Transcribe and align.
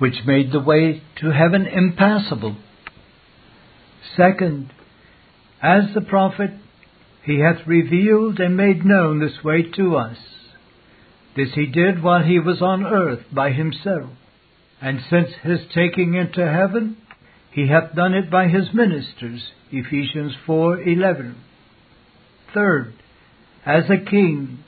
which 0.00 0.24
made 0.26 0.50
the 0.50 0.60
way 0.60 1.02
to 1.20 1.30
heaven 1.30 1.66
impassable. 1.66 2.56
Second, 4.16 4.72
as 5.62 5.94
the 5.94 6.00
prophet, 6.00 6.50
he 7.22 7.38
hath 7.38 7.66
revealed 7.66 8.40
and 8.40 8.56
made 8.56 8.84
known 8.84 9.20
this 9.20 9.44
way 9.44 9.62
to 9.62 9.96
us. 9.96 10.16
This 11.36 11.50
he 11.54 11.66
did 11.66 12.02
while 12.02 12.24
he 12.24 12.38
was 12.38 12.62
on 12.62 12.84
earth 12.84 13.24
by 13.30 13.52
himself, 13.52 14.10
and 14.80 15.00
since 15.10 15.28
his 15.42 15.60
taking 15.74 16.14
into 16.14 16.50
heaven, 16.50 16.96
he 17.52 17.68
hath 17.68 17.94
done 17.94 18.14
it 18.14 18.30
by 18.30 18.48
his 18.48 18.72
ministers. 18.72 19.52
Ephesians 19.70 20.34
4:11. 20.46 21.34
Third, 22.54 22.94
as 23.66 23.84
a 23.90 23.98
king, 23.98 24.64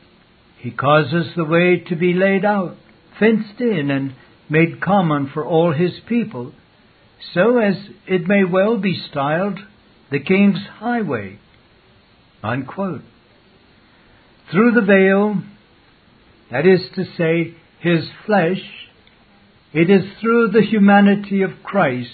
he 0.59 0.71
causes 0.71 1.35
the 1.35 1.45
way 1.45 1.79
to 1.89 1.96
be 1.96 2.12
laid 2.12 2.45
out, 2.45 2.77
fenced 3.19 3.61
in, 3.61 3.91
and 3.91 4.12
made 4.53 4.82
common 4.82 5.31
for 5.32 5.45
all 5.45 5.72
his 5.72 5.99
people, 6.07 6.53
so 7.32 7.57
as 7.57 7.75
it 8.07 8.29
may 8.29 8.45
well 8.45 8.76
be 8.76 9.03
styled 9.11 9.59
the 10.11 10.21
king's 10.21 10.61
highway. 10.79 11.39
Unquote. 12.43 13.00
Through 14.50 14.73
the 14.73 14.82
veil, 14.82 15.43
that 16.50 16.67
is 16.67 16.82
to 16.95 17.04
say, 17.17 17.54
his 17.81 18.07
flesh, 18.26 18.61
it 19.73 19.89
is 19.89 20.03
through 20.21 20.50
the 20.50 20.62
humanity 20.62 21.40
of 21.40 21.62
Christ 21.64 22.11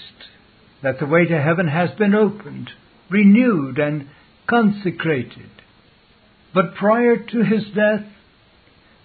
that 0.81 1.01
the 1.01 1.07
way 1.07 1.25
to 1.25 1.43
heaven 1.43 1.67
has 1.67 1.91
been 1.99 2.15
opened, 2.15 2.71
renewed, 3.11 3.79
and 3.79 4.09
consecrated. 4.49 5.51
But 6.55 6.77
prior 6.77 7.17
to 7.17 7.43
his 7.43 7.65
death, 7.75 8.07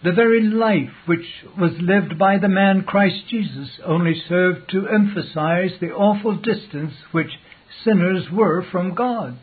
the 0.04 0.12
very 0.12 0.44
life 0.44 0.92
which 1.06 1.26
was 1.58 1.72
lived 1.80 2.20
by 2.20 2.38
the 2.38 2.50
man 2.50 2.84
Christ 2.84 3.24
Jesus 3.30 3.70
only 3.86 4.22
served 4.28 4.70
to 4.72 4.88
emphasize 4.88 5.72
the 5.80 5.92
awful 5.92 6.36
distance 6.36 6.94
which 7.12 7.32
sinners 7.84 8.26
were 8.32 8.66
from 8.70 8.96
God, 8.96 9.38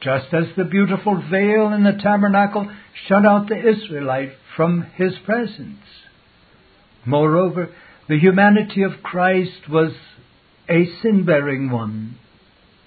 just 0.00 0.32
as 0.32 0.44
the 0.56 0.64
beautiful 0.64 1.22
veil 1.30 1.72
in 1.72 1.84
the 1.84 1.98
tabernacle 2.02 2.70
shut 3.06 3.26
out 3.26 3.48
the 3.48 3.68
Israelite 3.68 4.32
from 4.56 4.86
his 4.96 5.12
presence. 5.26 5.84
Moreover, 7.04 7.68
the 8.08 8.18
humanity 8.18 8.82
of 8.82 9.02
Christ 9.02 9.68
was 9.68 9.92
a 10.68 10.86
sin 11.02 11.24
bearing 11.26 11.70
one, 11.70 12.18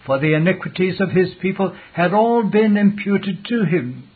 for 0.05 0.19
the 0.19 0.33
iniquities 0.33 0.99
of 0.99 1.11
his 1.11 1.29
people 1.41 1.75
had 1.93 2.13
all 2.13 2.43
been 2.43 2.77
imputed 2.77 3.45
to 3.45 3.65
him. 3.65 4.09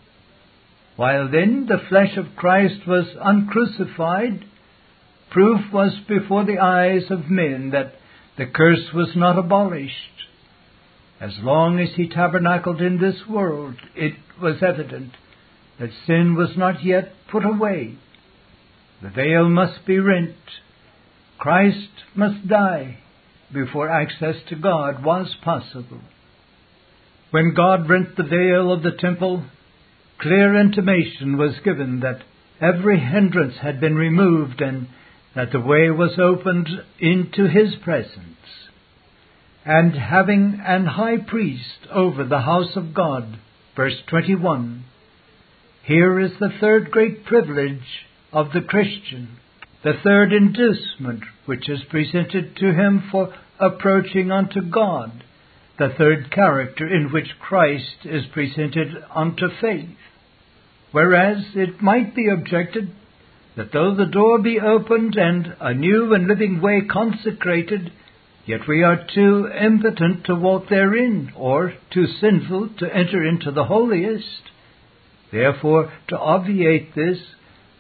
While 1.00 1.30
then 1.32 1.66
the 1.66 1.80
flesh 1.88 2.18
of 2.18 2.36
Christ 2.36 2.86
was 2.86 3.06
uncrucified, 3.22 4.44
proof 5.32 5.72
was 5.72 5.94
before 6.10 6.44
the 6.44 6.60
eyes 6.60 7.04
of 7.10 7.30
men 7.30 7.70
that 7.70 7.94
the 8.38 8.46
curse 8.46 8.92
was 8.94 9.16
not 9.16 9.40
abolished. 9.40 9.96
As 11.22 11.32
long 11.40 11.80
as 11.80 11.88
he 11.96 12.10
tabernacled 12.10 12.82
in 12.82 13.00
this 13.00 13.16
world, 13.30 13.76
it 13.96 14.16
was 14.42 14.62
evident 14.62 15.14
that 15.80 15.92
sin 16.06 16.36
was 16.36 16.58
not 16.58 16.84
yet 16.84 17.14
put 17.32 17.46
away. 17.46 17.96
The 19.02 19.10
veil 19.10 19.48
must 19.48 19.86
be 19.86 20.00
rent. 20.00 20.36
Christ 21.38 21.94
must 22.14 22.46
die 22.46 22.98
before 23.54 23.88
access 23.88 24.36
to 24.50 24.58
God 24.58 25.02
was 25.06 25.34
possible. 25.46 26.02
When 27.32 27.54
God 27.54 27.88
rent 27.88 28.18
the 28.18 28.24
veil 28.24 28.74
of 28.74 28.84
the 28.84 28.98
temple, 29.00 29.46
clear 30.20 30.60
intimation 30.60 31.38
was 31.38 31.60
given 31.64 32.02
that 32.02 32.22
every 32.62 33.00
hindrance 33.00 33.56
had 33.62 33.80
been 33.80 33.96
removed 33.96 34.62
and 34.62 34.88
that 35.36 35.52
the 35.52 35.60
way 35.60 35.90
was 35.90 36.20
opened 36.20 36.68
into 37.00 37.48
His 37.48 37.76
presence 37.84 38.38
and 39.66 39.94
having 39.94 40.60
an 40.66 40.86
high 40.86 41.18
priest 41.18 41.88
over 41.92 42.24
the 42.24 42.42
house 42.42 42.76
of 42.76 42.94
God. 42.94 43.38
Verse 43.76 43.98
21. 44.10 44.84
Here 45.84 46.20
is 46.20 46.32
the 46.40 46.52
third 46.60 46.92
great 46.92 47.26
privilege 47.26 48.06
of 48.32 48.48
the 48.54 48.62
Christian, 48.62 49.38
the 49.84 49.94
third 50.04 50.34
inducement 50.34 51.24
which 51.46 51.70
is 51.70 51.82
presented 51.90 52.56
to 52.58 52.74
him 52.74 53.10
for 53.12 53.34
approaching 53.60 54.32
unto 54.32 54.62
God, 54.62 55.24
the 55.78 55.90
third 55.98 56.32
character 56.32 56.88
in 56.88 57.12
which 57.12 57.40
Christ 57.40 58.06
is 58.06 58.26
presented 58.34 58.90
unto 59.14 59.48
faith. 59.62 59.90
Whereas 60.92 61.56
it 61.56 61.82
might 61.82 62.16
be 62.16 62.30
objected 62.30 62.92
that 63.56 63.72
though 63.72 63.96
the 63.96 64.06
door 64.06 64.40
be 64.40 64.60
opened 64.60 65.16
and 65.16 65.56
a 65.60 65.74
new 65.74 66.14
and 66.14 66.28
living 66.28 66.62
way 66.62 66.82
consecrated, 66.82 67.92
Yet 68.50 68.68
we 68.68 68.82
are 68.82 69.06
too 69.14 69.48
impotent 69.48 70.26
to 70.26 70.34
walk 70.34 70.70
therein, 70.70 71.32
or 71.36 71.76
too 71.92 72.08
sinful 72.08 72.70
to 72.80 72.92
enter 72.92 73.24
into 73.24 73.52
the 73.52 73.66
holiest. 73.66 74.42
Therefore, 75.32 75.94
to 76.08 76.18
obviate 76.18 76.96
this, 76.96 77.20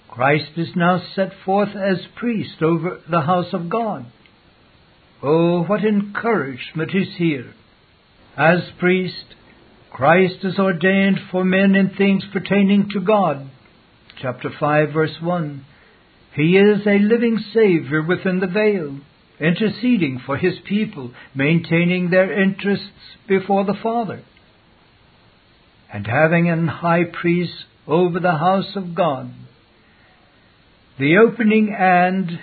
Christ 0.07 0.51
is 0.57 0.75
now 0.75 1.01
set 1.15 1.31
forth 1.43 1.75
as 1.75 2.05
priest 2.15 2.61
over 2.61 2.99
the 3.09 3.21
house 3.21 3.51
of 3.51 3.67
God. 3.67 4.05
Oh, 5.23 5.63
what 5.63 5.83
encouragement 5.83 6.91
is 6.93 7.15
here! 7.17 7.55
As 8.37 8.69
priest, 8.77 9.33
Christ 9.91 10.43
is 10.43 10.57
ordained 10.57 11.19
for 11.31 11.43
men 11.43 11.75
in 11.75 11.91
things 11.95 12.23
pertaining 12.31 12.89
to 12.93 13.01
God. 13.01 13.49
Chapter 14.21 14.49
5, 14.59 14.93
verse 14.93 15.17
1. 15.21 15.65
He 16.35 16.57
is 16.57 16.85
a 16.85 16.99
living 16.99 17.39
Savior 17.53 18.01
within 18.01 18.39
the 18.39 18.47
veil 18.47 18.99
interceding 19.39 20.21
for 20.25 20.37
his 20.37 20.55
people, 20.67 21.11
maintaining 21.33 22.09
their 22.09 22.41
interests 22.41 22.89
before 23.27 23.65
the 23.65 23.77
Father, 23.81 24.21
and 25.91 26.05
having 26.05 26.49
an 26.49 26.67
high 26.67 27.05
priest 27.05 27.53
over 27.87 28.19
the 28.19 28.37
house 28.37 28.75
of 28.75 28.93
God. 28.93 29.31
The 30.99 31.17
opening 31.17 31.75
and 31.77 32.39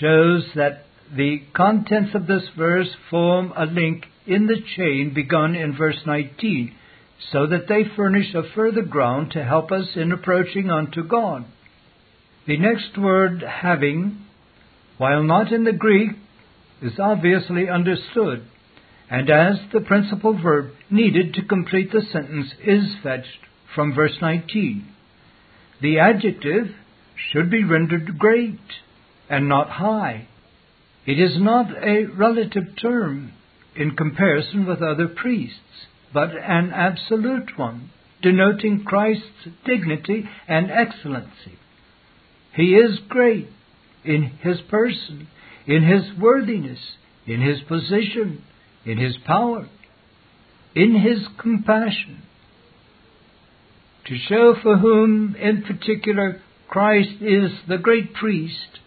shows 0.00 0.44
that 0.54 0.86
the 1.14 1.42
contents 1.54 2.14
of 2.14 2.26
this 2.26 2.48
verse 2.56 2.88
form 3.10 3.52
a 3.56 3.66
link 3.66 4.04
in 4.26 4.46
the 4.46 4.60
chain 4.76 5.12
begun 5.14 5.54
in 5.54 5.76
verse 5.76 5.98
19, 6.06 6.74
so 7.32 7.46
that 7.46 7.68
they 7.68 7.84
furnish 7.96 8.34
a 8.34 8.42
further 8.54 8.82
ground 8.82 9.32
to 9.32 9.44
help 9.44 9.70
us 9.72 9.88
in 9.96 10.12
approaching 10.12 10.70
unto 10.70 11.02
God. 11.02 11.44
The 12.46 12.56
next 12.56 12.96
word, 12.96 13.42
having, 13.42 14.24
while 14.96 15.22
not 15.22 15.52
in 15.52 15.64
the 15.64 15.72
Greek, 15.72 16.10
is 16.80 16.98
obviously 16.98 17.68
understood, 17.68 18.44
and 19.10 19.28
as 19.28 19.56
the 19.72 19.80
principal 19.80 20.40
verb 20.40 20.72
needed 20.90 21.34
to 21.34 21.44
complete 21.44 21.92
the 21.92 22.02
sentence 22.12 22.52
is 22.64 22.84
fetched 23.02 23.26
from 23.74 23.94
verse 23.94 24.16
19. 24.20 24.86
The 25.82 25.98
adjective 25.98 26.74
should 27.30 27.50
be 27.50 27.64
rendered 27.64 28.18
great 28.18 28.58
and 29.28 29.48
not 29.48 29.70
high. 29.70 30.28
It 31.06 31.18
is 31.18 31.36
not 31.38 31.70
a 31.82 32.04
relative 32.06 32.76
term 32.80 33.32
in 33.76 33.96
comparison 33.96 34.66
with 34.66 34.82
other 34.82 35.08
priests, 35.08 35.86
but 36.12 36.30
an 36.30 36.72
absolute 36.74 37.58
one, 37.58 37.90
denoting 38.22 38.84
Christ's 38.84 39.48
dignity 39.64 40.28
and 40.46 40.70
excellency. 40.70 41.58
He 42.54 42.74
is 42.74 42.98
great 43.08 43.48
in 44.04 44.22
his 44.42 44.60
person 44.68 45.28
in 45.68 45.84
his 45.84 46.18
worthiness, 46.18 46.80
in 47.26 47.42
his 47.42 47.60
position, 47.68 48.42
in 48.86 48.96
his 48.96 49.16
power, 49.26 49.68
in 50.74 50.98
his 50.98 51.18
compassion. 51.38 52.22
To 54.06 54.16
show 54.16 54.54
for 54.62 54.78
whom 54.78 55.36
in 55.36 55.62
particular 55.62 56.40
Christ 56.68 57.20
is 57.20 57.52
the 57.68 57.76
great 57.76 58.14
priest, 58.14 58.80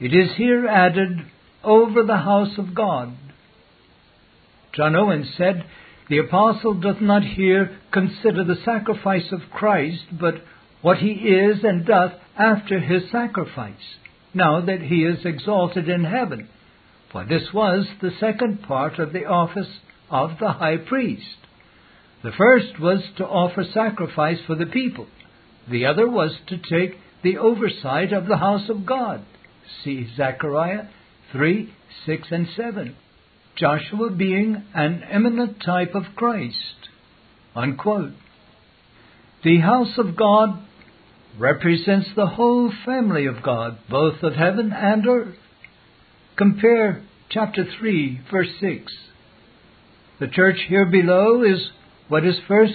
it 0.00 0.12
is 0.12 0.36
here 0.36 0.66
added 0.66 1.20
over 1.62 2.02
the 2.02 2.16
house 2.16 2.58
of 2.58 2.74
God. 2.74 3.16
John 4.74 4.96
Owen 4.96 5.24
said, 5.36 5.64
The 6.08 6.18
apostle 6.18 6.74
doth 6.74 7.00
not 7.00 7.22
here 7.22 7.78
consider 7.92 8.44
the 8.44 8.60
sacrifice 8.64 9.30
of 9.32 9.50
Christ, 9.50 10.04
but 10.20 10.34
what 10.82 10.98
he 10.98 11.12
is 11.12 11.62
and 11.62 11.86
doth 11.86 12.12
after 12.36 12.80
his 12.80 13.10
sacrifice 13.10 13.74
now 14.34 14.60
that 14.60 14.80
he 14.80 15.04
is 15.04 15.24
exalted 15.24 15.88
in 15.88 16.04
heaven. 16.04 16.48
For 17.10 17.24
this 17.24 17.52
was 17.52 17.86
the 18.00 18.12
second 18.18 18.62
part 18.62 18.98
of 18.98 19.12
the 19.12 19.26
office 19.26 19.68
of 20.10 20.38
the 20.40 20.52
high 20.52 20.78
priest. 20.78 21.36
The 22.22 22.32
first 22.32 22.80
was 22.80 23.02
to 23.16 23.26
offer 23.26 23.64
sacrifice 23.64 24.38
for 24.46 24.54
the 24.54 24.66
people. 24.66 25.06
The 25.70 25.86
other 25.86 26.08
was 26.08 26.32
to 26.48 26.56
take 26.56 26.98
the 27.22 27.38
oversight 27.38 28.12
of 28.12 28.26
the 28.26 28.36
house 28.36 28.68
of 28.68 28.86
God. 28.86 29.24
See 29.84 30.08
Zechariah 30.16 30.86
3, 31.32 31.72
6, 32.06 32.28
and 32.30 32.48
7. 32.56 32.96
Joshua 33.56 34.10
being 34.10 34.64
an 34.74 35.02
eminent 35.10 35.62
type 35.64 35.94
of 35.94 36.04
Christ. 36.16 36.88
Unquote. 37.54 38.12
The 39.44 39.58
house 39.58 39.98
of 39.98 40.16
God 40.16 40.62
represents 41.38 42.08
the 42.14 42.26
whole 42.26 42.72
family 42.84 43.26
of 43.26 43.42
God, 43.42 43.78
both 43.90 44.22
of 44.22 44.34
heaven 44.34 44.72
and 44.72 45.06
earth. 45.06 45.36
compare 46.36 47.02
chapter 47.28 47.64
3, 47.78 48.20
verse 48.30 48.48
6. 48.60 48.92
The 50.20 50.28
church 50.28 50.56
here 50.68 50.86
below 50.86 51.42
is 51.42 51.70
what 52.08 52.24
is 52.24 52.38
first 52.46 52.74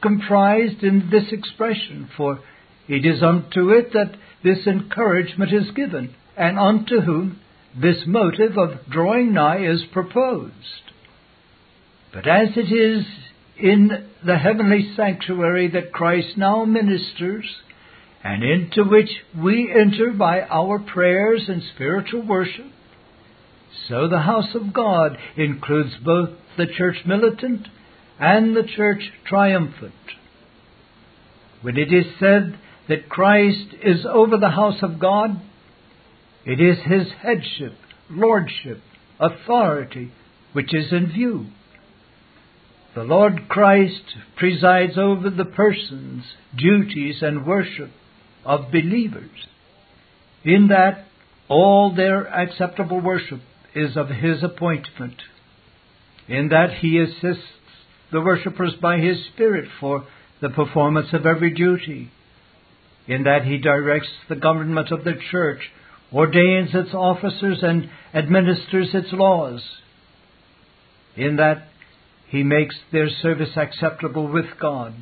comprised 0.00 0.82
in 0.82 1.08
this 1.10 1.32
expression, 1.32 2.08
for 2.16 2.40
it 2.88 3.04
is 3.04 3.22
unto 3.22 3.70
it 3.70 3.92
that 3.92 4.16
this 4.42 4.66
encouragement 4.66 5.52
is 5.52 5.70
given, 5.74 6.14
and 6.36 6.58
unto 6.58 7.00
whom 7.00 7.40
this 7.80 7.96
motive 8.06 8.56
of 8.56 8.86
drawing 8.90 9.32
nigh 9.32 9.66
is 9.66 9.82
proposed. 9.92 10.52
But 12.12 12.26
as 12.26 12.48
it 12.56 12.72
is 12.72 13.04
in 13.58 14.08
the 14.24 14.38
heavenly 14.38 14.92
sanctuary 14.96 15.68
that 15.68 15.92
Christ 15.92 16.36
now 16.36 16.64
ministers, 16.64 17.46
and 18.24 18.42
into 18.42 18.84
which 18.84 19.10
we 19.38 19.72
enter 19.72 20.12
by 20.12 20.40
our 20.42 20.78
prayers 20.78 21.44
and 21.48 21.62
spiritual 21.74 22.26
worship, 22.26 22.66
so 23.88 24.08
the 24.08 24.20
house 24.20 24.54
of 24.54 24.72
God 24.72 25.18
includes 25.36 25.94
both 26.04 26.30
the 26.56 26.66
church 26.66 26.96
militant 27.04 27.68
and 28.18 28.56
the 28.56 28.64
church 28.76 29.02
triumphant. 29.26 29.92
When 31.62 31.76
it 31.76 31.92
is 31.92 32.06
said 32.18 32.58
that 32.88 33.08
Christ 33.08 33.74
is 33.82 34.06
over 34.10 34.38
the 34.38 34.50
house 34.50 34.82
of 34.82 34.98
God, 34.98 35.40
it 36.46 36.60
is 36.60 36.78
his 36.84 37.08
headship, 37.20 37.74
lordship, 38.08 38.80
authority 39.18 40.12
which 40.52 40.72
is 40.72 40.92
in 40.92 41.08
view. 41.08 41.46
The 42.94 43.02
Lord 43.02 43.48
Christ 43.48 44.16
presides 44.36 44.96
over 44.96 45.28
the 45.28 45.44
persons, 45.44 46.24
duties, 46.56 47.16
and 47.20 47.44
worship 47.44 47.90
of 48.44 48.70
believers, 48.70 49.28
in 50.44 50.68
that 50.68 51.04
all 51.48 51.94
their 51.94 52.26
acceptable 52.26 53.00
worship 53.00 53.40
is 53.74 53.96
of 53.96 54.08
His 54.08 54.42
appointment, 54.42 55.20
in 56.28 56.48
that 56.48 56.78
He 56.80 56.98
assists 56.98 57.44
the 58.12 58.20
worshippers 58.20 58.74
by 58.80 58.98
His 58.98 59.18
Spirit 59.34 59.68
for 59.80 60.06
the 60.40 60.48
performance 60.48 61.08
of 61.12 61.26
every 61.26 61.52
duty, 61.52 62.10
in 63.06 63.24
that 63.24 63.44
He 63.44 63.58
directs 63.58 64.08
the 64.28 64.36
government 64.36 64.90
of 64.90 65.04
the 65.04 65.18
church, 65.30 65.60
ordains 66.16 66.70
its 66.72 66.94
officers, 66.94 67.58
and 67.62 67.90
administers 68.14 68.88
its 68.94 69.12
laws, 69.12 69.62
in 71.14 71.36
that 71.36 71.68
He 72.28 72.42
makes 72.42 72.74
their 72.90 73.10
service 73.10 73.54
acceptable 73.54 74.26
with 74.26 74.46
God. 74.58 74.94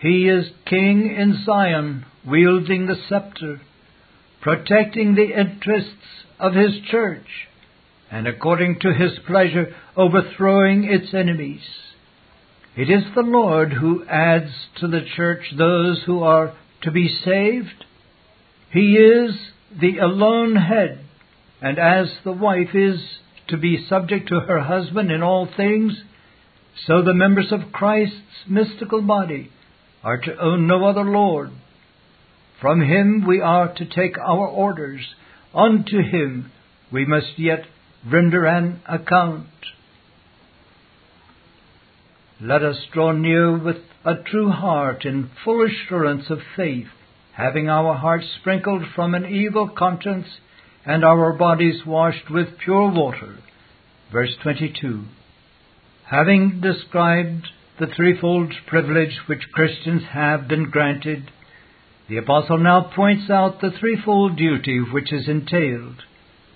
He 0.00 0.28
is 0.28 0.50
King 0.66 1.14
in 1.16 1.44
Zion, 1.46 2.04
wielding 2.26 2.86
the 2.86 2.96
scepter, 3.08 3.60
protecting 4.40 5.14
the 5.14 5.38
interests 5.38 6.24
of 6.40 6.54
His 6.54 6.80
church, 6.90 7.28
and 8.10 8.26
according 8.26 8.80
to 8.80 8.92
His 8.92 9.20
pleasure, 9.24 9.72
overthrowing 9.96 10.82
its 10.84 11.14
enemies. 11.14 11.62
It 12.76 12.90
is 12.90 13.04
the 13.14 13.22
Lord 13.22 13.74
who 13.74 14.04
adds 14.06 14.50
to 14.80 14.88
the 14.88 15.04
church 15.16 15.44
those 15.56 16.02
who 16.06 16.24
are 16.24 16.54
to 16.82 16.90
be 16.90 17.08
saved. 17.24 17.84
He 18.72 18.94
is 18.94 19.32
the 19.78 19.98
alone 19.98 20.56
head, 20.56 21.04
and 21.60 21.78
as 21.78 22.08
the 22.24 22.32
wife 22.32 22.74
is 22.74 23.00
to 23.48 23.56
be 23.56 23.86
subject 23.88 24.28
to 24.28 24.40
her 24.40 24.60
husband 24.60 25.10
in 25.10 25.22
all 25.22 25.48
things, 25.56 25.92
so 26.86 27.02
the 27.02 27.14
members 27.14 27.52
of 27.52 27.72
Christ's 27.72 28.46
mystical 28.48 29.02
body 29.02 29.50
are 30.02 30.16
to 30.16 30.38
own 30.40 30.66
no 30.66 30.84
other 30.86 31.04
Lord. 31.04 31.50
From 32.60 32.80
him 32.80 33.24
we 33.26 33.40
are 33.40 33.72
to 33.74 33.84
take 33.84 34.18
our 34.18 34.46
orders. 34.46 35.00
Unto 35.54 35.98
him 35.98 36.52
we 36.92 37.04
must 37.04 37.38
yet 37.38 37.64
render 38.06 38.46
an 38.46 38.80
account. 38.88 39.46
Let 42.40 42.62
us 42.62 42.76
draw 42.92 43.12
near 43.12 43.56
with 43.56 43.76
a 44.04 44.14
true 44.14 44.50
heart 44.50 45.04
in 45.04 45.30
full 45.44 45.66
assurance 45.66 46.30
of 46.30 46.38
faith, 46.56 46.88
having 47.32 47.68
our 47.68 47.94
hearts 47.94 48.26
sprinkled 48.40 48.82
from 48.94 49.14
an 49.14 49.26
evil 49.26 49.68
conscience 49.68 50.26
and 50.84 51.04
our 51.04 51.32
bodies 51.32 51.84
washed 51.86 52.30
with 52.30 52.58
pure 52.58 52.90
water. 52.90 53.38
Verse 54.12 54.34
22. 54.42 55.04
Having 56.10 56.60
described 56.60 57.46
the 57.78 57.86
threefold 57.86 58.52
privilege 58.66 59.16
which 59.26 59.52
Christians 59.52 60.02
have 60.10 60.48
been 60.48 60.70
granted, 60.70 61.30
the 62.08 62.16
Apostle 62.16 62.58
now 62.58 62.90
points 62.94 63.30
out 63.30 63.60
the 63.60 63.70
threefold 63.78 64.36
duty 64.36 64.80
which 64.80 65.12
is 65.12 65.28
entailed, 65.28 66.02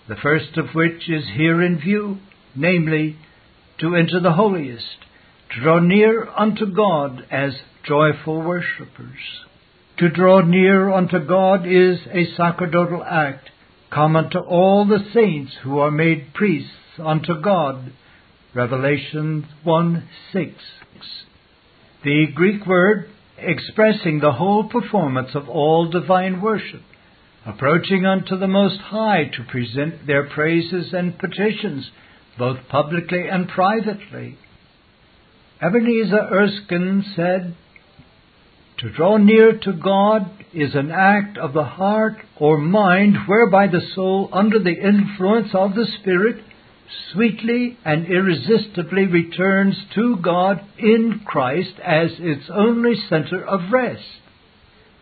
the 0.09 0.17
first 0.17 0.57
of 0.57 0.75
which 0.75 1.09
is 1.09 1.25
here 1.35 1.63
in 1.63 1.79
view, 1.79 2.19
namely, 2.57 3.17
to 3.79 3.95
enter 3.95 4.21
the 4.21 4.33
holiest, 4.33 4.99
to 5.51 5.61
draw 5.61 5.79
near 5.79 6.29
unto 6.37 6.67
God 6.67 7.25
as 7.31 7.53
joyful 7.87 8.43
worshippers. 8.43 9.45
To 9.99 10.09
draw 10.09 10.41
near 10.41 10.91
unto 10.91 11.21
God 11.21 11.67
is 11.67 12.01
a 12.13 12.25
sacerdotal 12.37 13.05
act 13.05 13.51
common 13.91 14.29
to 14.31 14.41
all 14.41 14.85
the 14.85 15.05
saints 15.15 15.53
who 15.63 15.79
are 15.79 15.91
made 15.91 16.35
priests 16.35 16.99
unto 16.99 17.41
God. 17.41 17.93
Revelation 18.55 19.47
1 19.63 20.09
6. 20.33 20.53
The 22.03 22.27
Greek 22.35 22.67
word 22.67 23.09
expressing 23.39 24.19
the 24.19 24.33
whole 24.33 24.69
performance 24.69 25.31
of 25.35 25.49
all 25.49 25.89
divine 25.89 26.41
worship, 26.41 26.83
approaching 27.47 28.05
unto 28.05 28.37
the 28.37 28.49
Most 28.49 28.81
High 28.81 29.31
to 29.37 29.45
present 29.45 30.09
their 30.09 30.29
praises 30.29 30.93
and 30.93 31.17
petitions, 31.17 31.89
both 32.37 32.59
publicly 32.69 33.29
and 33.31 33.49
privately. 33.49 34.39
Ebenezer 35.63 36.29
Erskine 36.33 37.05
said, 37.15 37.57
To 38.85 38.91
draw 38.91 39.17
near 39.17 39.59
to 39.61 39.73
God 39.73 40.31
is 40.53 40.75
an 40.75 40.91
act 40.91 41.39
of 41.39 41.55
the 41.55 41.65
heart 41.65 42.19
or 42.37 42.59
mind 42.59 43.17
whereby 43.27 43.67
the 43.67 43.81
soul, 43.95 44.29
under 44.31 44.59
the 44.59 44.75
influence 44.75 45.55
of 45.55 45.75
the 45.75 45.87
Spirit, 46.01 46.45
sweetly 47.11 47.79
and 47.83 48.05
irresistibly 48.07 49.07
returns 49.07 49.75
to 49.95 50.19
God 50.19 50.61
in 50.77 51.23
Christ 51.25 51.73
as 51.83 52.11
its 52.19 52.51
only 52.53 52.97
center 53.09 53.43
of 53.43 53.73
rest. 53.73 54.05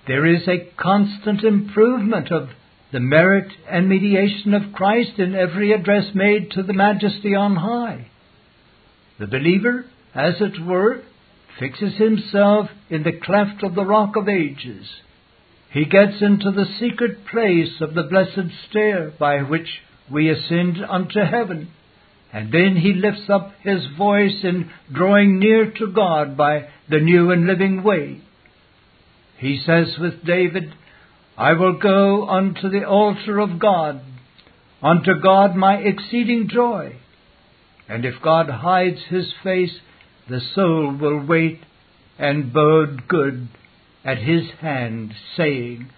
There 0.06 0.26
is 0.26 0.46
a 0.46 0.70
constant 0.80 1.42
improvement 1.42 2.30
of 2.30 2.50
the 2.92 3.00
merit 3.00 3.50
and 3.68 3.88
mediation 3.88 4.54
of 4.54 4.72
Christ 4.72 5.18
in 5.18 5.34
every 5.34 5.72
address 5.72 6.14
made 6.14 6.52
to 6.52 6.62
the 6.62 6.72
Majesty 6.72 7.34
on 7.34 7.56
high. 7.56 8.06
The 9.18 9.26
believer, 9.26 9.86
as 10.14 10.34
it 10.40 10.64
were, 10.64 11.02
fixes 11.58 11.94
himself 11.94 12.68
in 12.90 13.02
the 13.02 13.18
cleft 13.22 13.62
of 13.62 13.74
the 13.74 13.84
rock 13.84 14.16
of 14.16 14.28
ages. 14.28 14.86
He 15.70 15.84
gets 15.84 16.20
into 16.20 16.50
the 16.50 16.66
secret 16.78 17.26
place 17.26 17.80
of 17.80 17.94
the 17.94 18.02
blessed 18.02 18.52
stair 18.68 19.12
by 19.18 19.42
which 19.42 19.68
we 20.10 20.28
ascend 20.28 20.78
unto 20.88 21.20
heaven. 21.20 21.70
And 22.32 22.52
then 22.52 22.76
he 22.76 22.94
lifts 22.94 23.28
up 23.28 23.52
his 23.62 23.86
voice 23.96 24.42
in 24.42 24.70
drawing 24.92 25.38
near 25.38 25.70
to 25.70 25.92
God 25.92 26.36
by 26.36 26.68
the 26.88 27.00
new 27.00 27.30
and 27.30 27.46
living 27.46 27.82
way. 27.82 28.22
He 29.38 29.62
says 29.64 29.98
with 29.98 30.24
David, 30.24 30.74
I 31.36 31.54
will 31.54 31.78
go 31.78 32.28
unto 32.28 32.68
the 32.68 32.84
altar 32.84 33.38
of 33.38 33.58
God, 33.58 34.02
unto 34.82 35.20
God 35.20 35.56
my 35.56 35.76
exceeding 35.76 36.48
joy. 36.48 36.96
And 37.88 38.04
if 38.04 38.22
God 38.22 38.48
hides 38.48 39.00
his 39.08 39.32
face, 39.42 39.72
the 40.28 40.40
soul 40.54 40.96
will 40.98 41.24
wait 41.24 41.60
and 42.18 42.52
bode 42.52 43.08
good 43.08 43.48
at 44.04 44.18
his 44.18 44.50
hand, 44.60 45.14
saying, 45.36 45.90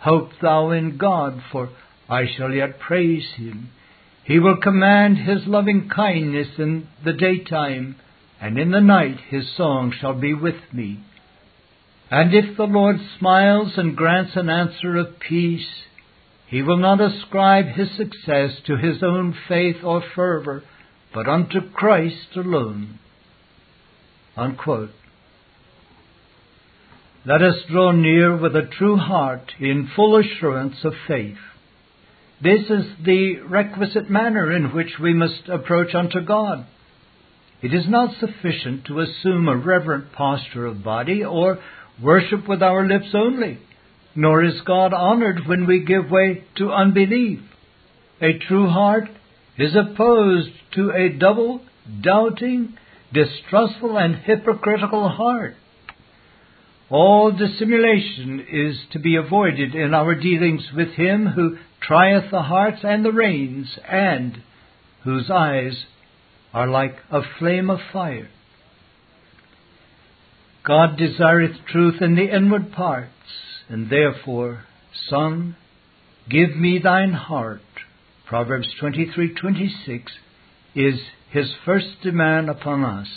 Hope 0.00 0.30
thou 0.40 0.70
in 0.70 0.96
God, 0.96 1.42
for 1.50 1.70
I 2.08 2.26
shall 2.26 2.52
yet 2.52 2.80
praise 2.80 3.26
him. 3.36 3.70
He 4.24 4.38
will 4.38 4.56
command 4.56 5.18
his 5.18 5.46
loving 5.46 5.88
kindness 5.88 6.48
in 6.58 6.88
the 7.04 7.12
daytime, 7.12 7.96
and 8.40 8.58
in 8.58 8.70
the 8.70 8.80
night 8.80 9.18
his 9.28 9.44
song 9.56 9.92
shall 10.00 10.14
be 10.14 10.34
with 10.34 10.72
me. 10.72 11.00
And 12.10 12.34
if 12.34 12.56
the 12.56 12.64
Lord 12.64 12.96
smiles 13.18 13.72
and 13.76 13.96
grants 13.96 14.32
an 14.36 14.50
answer 14.50 14.96
of 14.96 15.18
peace, 15.18 15.66
he 16.46 16.60
will 16.60 16.76
not 16.76 17.00
ascribe 17.00 17.68
his 17.68 17.88
success 17.96 18.50
to 18.66 18.76
his 18.76 19.02
own 19.02 19.34
faith 19.48 19.76
or 19.82 20.02
fervor, 20.14 20.62
but 21.14 21.26
unto 21.26 21.70
Christ 21.72 22.36
alone. 22.36 22.98
Unquote. 24.36 24.90
Let 27.24 27.42
us 27.42 27.56
draw 27.70 27.92
near 27.92 28.36
with 28.36 28.56
a 28.56 28.68
true 28.78 28.96
heart 28.96 29.52
in 29.60 29.90
full 29.94 30.16
assurance 30.16 30.76
of 30.84 30.92
faith. 31.06 31.36
This 32.42 32.62
is 32.68 32.86
the 33.04 33.38
requisite 33.48 34.10
manner 34.10 34.50
in 34.50 34.74
which 34.74 34.98
we 35.00 35.14
must 35.14 35.48
approach 35.48 35.94
unto 35.94 36.20
God. 36.20 36.66
It 37.62 37.72
is 37.72 37.88
not 37.88 38.18
sufficient 38.18 38.86
to 38.86 38.98
assume 38.98 39.46
a 39.46 39.56
reverent 39.56 40.12
posture 40.12 40.66
of 40.66 40.82
body 40.82 41.22
or 41.22 41.60
worship 42.02 42.48
with 42.48 42.60
our 42.60 42.84
lips 42.88 43.14
only, 43.14 43.58
nor 44.16 44.42
is 44.42 44.60
God 44.66 44.92
honored 44.92 45.46
when 45.46 45.66
we 45.66 45.84
give 45.84 46.10
way 46.10 46.42
to 46.56 46.72
unbelief. 46.72 47.38
a 48.20 48.38
true 48.38 48.68
heart 48.68 49.08
is 49.58 49.76
opposed 49.76 50.50
to 50.74 50.90
a 50.90 51.08
double, 51.10 51.60
doubting, 52.02 52.76
distrustful, 53.12 53.98
and 53.98 54.16
hypocritical 54.16 55.08
heart. 55.08 55.56
All 56.90 57.32
dissimulation 57.32 58.44
is 58.50 58.76
to 58.92 58.98
be 58.98 59.16
avoided 59.16 59.74
in 59.74 59.94
our 59.94 60.14
dealings 60.14 60.68
with 60.74 60.90
him 60.90 61.26
who 61.26 61.56
trieth 61.80 62.30
the 62.30 62.42
hearts 62.42 62.80
and 62.84 63.04
the 63.04 63.12
reins, 63.12 63.78
and 63.88 64.42
whose 65.04 65.30
eyes 65.30 65.86
are 66.52 66.68
like 66.68 66.96
a 67.10 67.22
flame 67.38 67.70
of 67.70 67.80
fire. 67.92 68.28
God 70.64 70.96
desireth 70.96 71.56
truth 71.66 72.00
in 72.00 72.14
the 72.14 72.32
inward 72.34 72.72
parts, 72.72 73.10
and 73.68 73.90
therefore, 73.90 74.64
Son, 75.08 75.56
give 76.28 76.54
me 76.56 76.78
thine 76.78 77.14
heart. 77.14 77.62
Proverbs 78.26 78.68
23:26 78.80 80.12
is 80.74 81.00
his 81.32 81.52
first 81.64 82.00
demand 82.02 82.48
upon 82.48 82.84
us. 82.84 83.08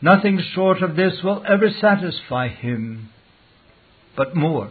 Nothing 0.00 0.40
short 0.54 0.82
of 0.82 0.96
this 0.96 1.14
will 1.22 1.42
ever 1.46 1.70
satisfy 1.80 2.48
him. 2.48 3.10
But 4.16 4.34
more, 4.34 4.70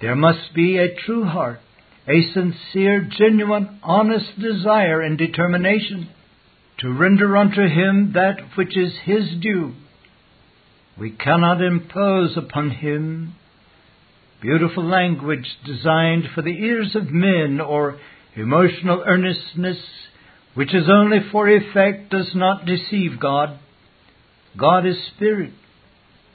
there 0.00 0.16
must 0.16 0.54
be 0.54 0.78
a 0.78 0.94
true 0.94 1.24
heart, 1.24 1.60
a 2.08 2.22
sincere, 2.32 3.08
genuine, 3.18 3.78
honest 3.82 4.38
desire 4.40 5.00
and 5.00 5.16
determination 5.16 6.08
to 6.78 6.92
render 6.92 7.36
unto 7.36 7.62
him 7.62 8.12
that 8.14 8.56
which 8.56 8.76
is 8.76 8.92
his 9.04 9.24
due 9.40 9.74
we 10.98 11.10
cannot 11.10 11.62
impose 11.62 12.36
upon 12.36 12.70
him 12.70 13.34
beautiful 14.40 14.84
language 14.84 15.46
designed 15.64 16.24
for 16.34 16.42
the 16.42 16.50
ears 16.50 16.94
of 16.94 17.10
men 17.10 17.60
or 17.60 17.98
emotional 18.36 19.02
earnestness 19.06 19.78
which 20.54 20.74
is 20.74 20.88
only 20.88 21.18
for 21.30 21.48
effect 21.48 22.10
does 22.10 22.30
not 22.34 22.66
deceive 22.66 23.20
God. 23.20 23.58
God 24.56 24.86
is 24.86 24.96
spirit, 25.14 25.52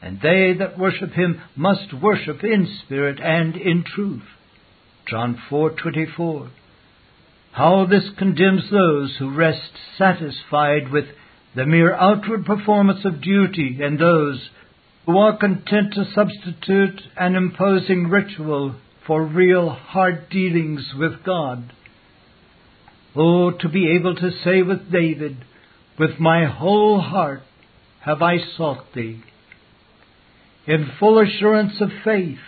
and 0.02 0.20
they 0.22 0.54
that 0.58 0.80
worship 0.80 1.12
him 1.12 1.42
must 1.56 1.94
worship 1.94 2.44
in 2.44 2.68
spirit 2.86 3.20
and 3.20 3.56
in 3.56 3.84
truth. 3.84 4.24
John 5.08 5.36
4:24. 5.50 6.50
How 7.52 7.86
this 7.86 8.10
condemns 8.18 8.70
those 8.70 9.16
who 9.18 9.30
rest 9.30 9.72
satisfied 9.98 10.92
with 10.92 11.06
the 11.56 11.66
mere 11.66 11.94
outward 11.94 12.46
performance 12.46 13.06
of 13.06 13.22
duty 13.22 13.80
and 13.82 13.98
those 13.98 14.50
who 15.06 15.18
are 15.18 15.38
content 15.38 15.94
to 15.94 16.06
substitute 16.14 17.02
an 17.16 17.36
imposing 17.36 18.10
ritual 18.10 18.76
for 19.06 19.24
real 19.24 19.70
hard 19.70 20.30
dealings 20.30 20.94
with 20.98 21.24
God. 21.24 21.72
Oh, 23.16 23.52
to 23.52 23.70
be 23.70 23.96
able 23.98 24.16
to 24.16 24.32
say 24.44 24.62
with 24.62 24.92
David, 24.92 25.38
with 25.98 26.20
my 26.20 26.46
whole 26.46 27.00
heart 27.00 27.44
have 28.02 28.22
I 28.22 28.38
sought 28.58 28.94
thee. 28.94 29.24
In 30.68 30.92
full 31.00 31.20
assurance 31.20 31.80
of 31.80 31.90
faith, 32.04 32.40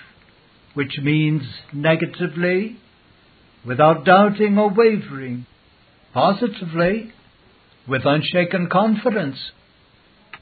which 0.74 1.00
means 1.02 1.44
negatively, 1.72 2.78
without 3.66 4.06
doubting 4.06 4.58
or 4.58 4.70
wavering, 4.70 5.46
positively, 6.14 7.14
with 7.88 8.02
unshaken 8.06 8.68
confidence, 8.70 9.38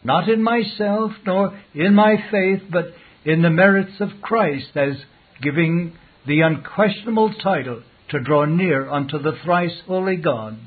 not 0.03 0.27
in 0.27 0.41
myself 0.41 1.11
nor 1.25 1.59
in 1.73 1.93
my 1.93 2.15
faith, 2.31 2.63
but 2.71 2.85
in 3.23 3.41
the 3.41 3.49
merits 3.49 3.99
of 3.99 4.09
Christ 4.21 4.75
as 4.75 4.95
giving 5.41 5.93
the 6.25 6.41
unquestionable 6.41 7.33
title 7.35 7.83
to 8.09 8.19
draw 8.19 8.45
near 8.45 8.89
unto 8.89 9.19
the 9.19 9.37
thrice 9.43 9.81
holy 9.87 10.17
God. 10.17 10.57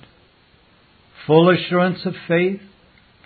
Full 1.26 1.50
assurance 1.50 2.04
of 2.04 2.14
faith 2.26 2.60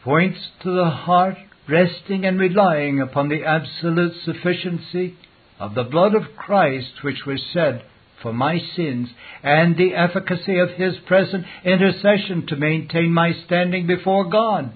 points 0.04 0.38
to 0.62 0.70
the 0.70 0.90
heart 0.90 1.36
resting 1.68 2.24
and 2.24 2.38
relying 2.38 3.00
upon 3.00 3.28
the 3.28 3.44
absolute 3.44 4.12
sufficiency 4.24 5.16
of 5.58 5.74
the 5.74 5.84
blood 5.84 6.14
of 6.14 6.36
Christ 6.36 7.02
which 7.02 7.24
was 7.26 7.40
shed 7.52 7.84
for 8.20 8.32
my 8.32 8.58
sins 8.76 9.08
and 9.42 9.76
the 9.76 9.94
efficacy 9.94 10.58
of 10.58 10.70
His 10.70 10.94
present 11.06 11.44
intercession 11.64 12.46
to 12.48 12.56
maintain 12.56 13.12
my 13.12 13.32
standing 13.46 13.86
before 13.86 14.28
God. 14.28 14.72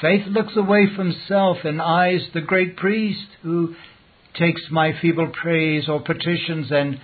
Faith 0.00 0.26
looks 0.26 0.56
away 0.56 0.86
from 0.94 1.14
self 1.26 1.58
and 1.64 1.80
eyes 1.80 2.20
the 2.34 2.40
great 2.40 2.76
priest 2.76 3.26
who 3.42 3.74
takes 4.38 4.62
my 4.70 4.92
feeble 5.00 5.32
praise 5.32 5.88
or 5.88 6.00
petitions 6.00 6.70
and 6.70 7.00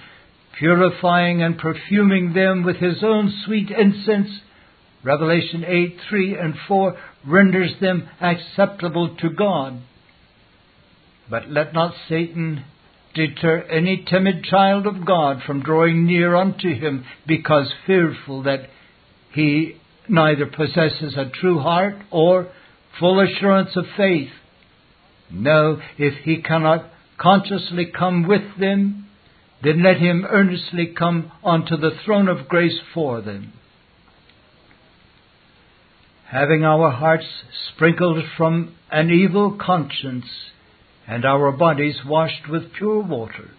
purifying 0.59 1.43
and 1.43 1.59
perfuming 1.59 2.35
them 2.35 2.65
with 2.65 2.77
his 2.77 3.03
own 3.03 3.33
sweet 3.45 3.71
incense, 3.71 4.29
Revelation 5.05 5.65
8, 5.67 5.97
3 6.09 6.37
and 6.39 6.55
4 6.69 6.97
renders 7.27 7.73
them 7.81 8.09
acceptable 8.21 9.17
to 9.17 9.31
God. 9.31 9.81
But 11.29 11.51
let 11.51 11.73
not 11.73 11.95
Satan 12.09 12.65
deter 13.15 13.63
any 13.63 14.05
timid 14.09 14.45
child 14.45 14.87
of 14.87 15.05
God 15.05 15.43
from 15.47 15.63
drawing 15.63 16.07
near 16.07 16.35
unto 16.35 16.73
him 16.75 17.05
because 17.27 17.73
fearful 17.87 18.45
that 18.45 18.69
he 19.33 19.77
neither 20.09 20.47
possesses 20.47 21.17
a 21.17 21.31
true 21.41 21.59
heart 21.59 21.95
or 22.11 22.49
full 22.99 23.21
assurance 23.21 23.71
of 23.77 23.85
faith. 23.97 24.31
No, 25.31 25.81
if 25.99 26.25
he 26.25 26.43
cannot 26.43 26.91
consciously 27.19 27.87
come 27.87 28.27
with 28.27 28.59
them, 28.59 29.09
then 29.63 29.83
let 29.83 29.99
him 29.99 30.27
earnestly 30.29 30.87
come 30.87 31.31
unto 31.45 31.77
the 31.77 31.93
throne 32.05 32.29
of 32.29 32.49
grace 32.49 32.79
for 32.93 33.21
them. 33.21 33.53
Having 36.31 36.65
our 36.65 36.91
hearts 36.91 37.27
sprinkled 37.75 38.25
from 38.37 38.75
an 38.91 39.11
evil 39.11 39.59
conscience 39.61 40.27
and 41.07 41.25
our 41.25 41.53
bodies 41.53 41.97
washed 42.07 42.49
with 42.49 42.73
pure 42.73 43.01
water. 43.03 43.51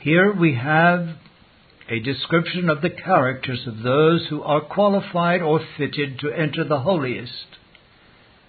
Here 0.00 0.32
we 0.32 0.54
have 0.54 1.16
a 1.88 2.00
description 2.00 2.68
of 2.68 2.82
the 2.82 2.90
characters 2.90 3.66
of 3.66 3.82
those 3.82 4.26
who 4.28 4.42
are 4.42 4.60
qualified 4.60 5.40
or 5.40 5.60
fitted 5.76 6.18
to 6.20 6.30
enter 6.30 6.64
the 6.64 6.80
holiest. 6.80 7.46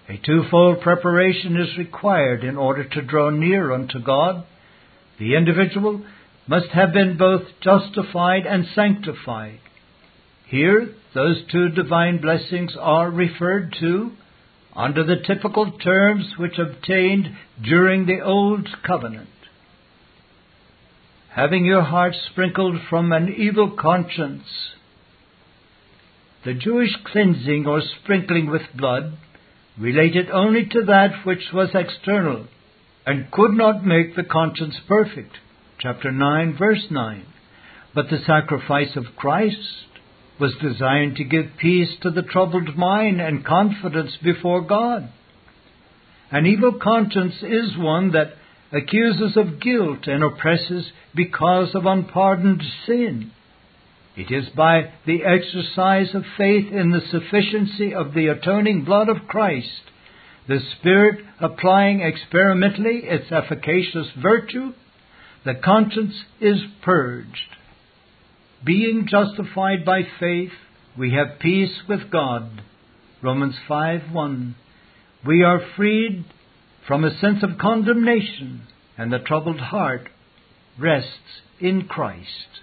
A 0.09 0.17
twofold 0.17 0.81
preparation 0.81 1.55
is 1.57 1.77
required 1.77 2.43
in 2.43 2.57
order 2.57 2.83
to 2.83 3.01
draw 3.01 3.29
near 3.29 3.71
unto 3.71 3.99
God. 3.99 4.45
The 5.19 5.35
individual 5.35 6.03
must 6.47 6.69
have 6.69 6.93
been 6.93 7.17
both 7.17 7.43
justified 7.61 8.45
and 8.45 8.65
sanctified. 8.73 9.59
Here, 10.47 10.89
those 11.13 11.43
two 11.51 11.69
divine 11.69 12.21
blessings 12.21 12.75
are 12.79 13.09
referred 13.09 13.75
to 13.79 14.11
under 14.75 15.03
the 15.03 15.17
typical 15.25 15.71
terms 15.71 16.33
which 16.37 16.59
obtained 16.59 17.35
during 17.61 18.05
the 18.05 18.21
Old 18.21 18.67
Covenant. 18.85 19.29
Having 21.29 21.65
your 21.65 21.81
heart 21.81 22.13
sprinkled 22.31 22.77
from 22.89 23.11
an 23.11 23.33
evil 23.35 23.71
conscience, 23.71 24.45
the 26.45 26.53
Jewish 26.53 26.95
cleansing 27.03 27.65
or 27.67 27.81
sprinkling 27.81 28.49
with 28.49 28.61
blood 28.75 29.17
related 29.77 30.29
only 30.31 30.65
to 30.65 30.83
that 30.85 31.25
which 31.25 31.51
was 31.53 31.69
external 31.73 32.47
and 33.07 33.31
could 33.31 33.53
not 33.53 33.85
make 33.85 34.17
the 34.17 34.23
conscience 34.23 34.75
perfect. 34.85 35.31
Chapter 35.79 36.11
9, 36.11 36.57
verse 36.59 36.85
9. 36.91 37.25
But 37.95 38.09
the 38.09 38.19
sacrifice 38.27 38.97
of 38.97 39.15
Christ 39.15 39.57
was 40.41 40.53
designed 40.61 41.15
to 41.15 41.23
give 41.23 41.57
peace 41.57 41.89
to 42.01 42.11
the 42.11 42.21
troubled 42.21 42.75
mind 42.75 43.21
and 43.21 43.45
confidence 43.45 44.11
before 44.21 44.61
God. 44.61 45.09
An 46.31 46.45
evil 46.45 46.73
conscience 46.83 47.35
is 47.41 47.77
one 47.77 48.11
that 48.11 48.33
accuses 48.73 49.37
of 49.37 49.61
guilt 49.61 50.05
and 50.07 50.21
oppresses 50.21 50.91
because 51.15 51.73
of 51.75 51.85
unpardoned 51.85 52.61
sin. 52.85 53.31
It 54.17 54.31
is 54.31 54.49
by 54.49 54.91
the 55.05 55.23
exercise 55.23 56.13
of 56.13 56.23
faith 56.37 56.73
in 56.73 56.91
the 56.91 57.01
sufficiency 57.09 57.93
of 57.93 58.13
the 58.13 58.27
atoning 58.27 58.83
blood 58.83 59.07
of 59.07 59.29
Christ, 59.29 59.81
the 60.47 60.59
Spirit 60.77 61.19
applying 61.39 62.01
experimentally 62.01 63.01
its 63.03 63.31
efficacious 63.31 64.07
virtue, 64.21 64.73
the 65.45 65.55
conscience 65.55 66.13
is 66.39 66.57
purged. 66.81 67.55
Being 68.65 69.07
justified 69.09 69.85
by 69.85 70.01
faith, 70.19 70.51
we 70.97 71.13
have 71.13 71.39
peace 71.39 71.73
with 71.87 72.09
God. 72.11 72.61
Romans 73.21 73.55
5 73.67 74.11
1. 74.11 74.55
We 75.25 75.43
are 75.43 75.59
freed 75.75 76.25
from 76.87 77.03
a 77.03 77.19
sense 77.19 77.43
of 77.43 77.57
condemnation, 77.59 78.63
and 78.97 79.11
the 79.11 79.19
troubled 79.19 79.59
heart 79.59 80.09
rests 80.79 81.41
in 81.59 81.87
Christ 81.87 82.61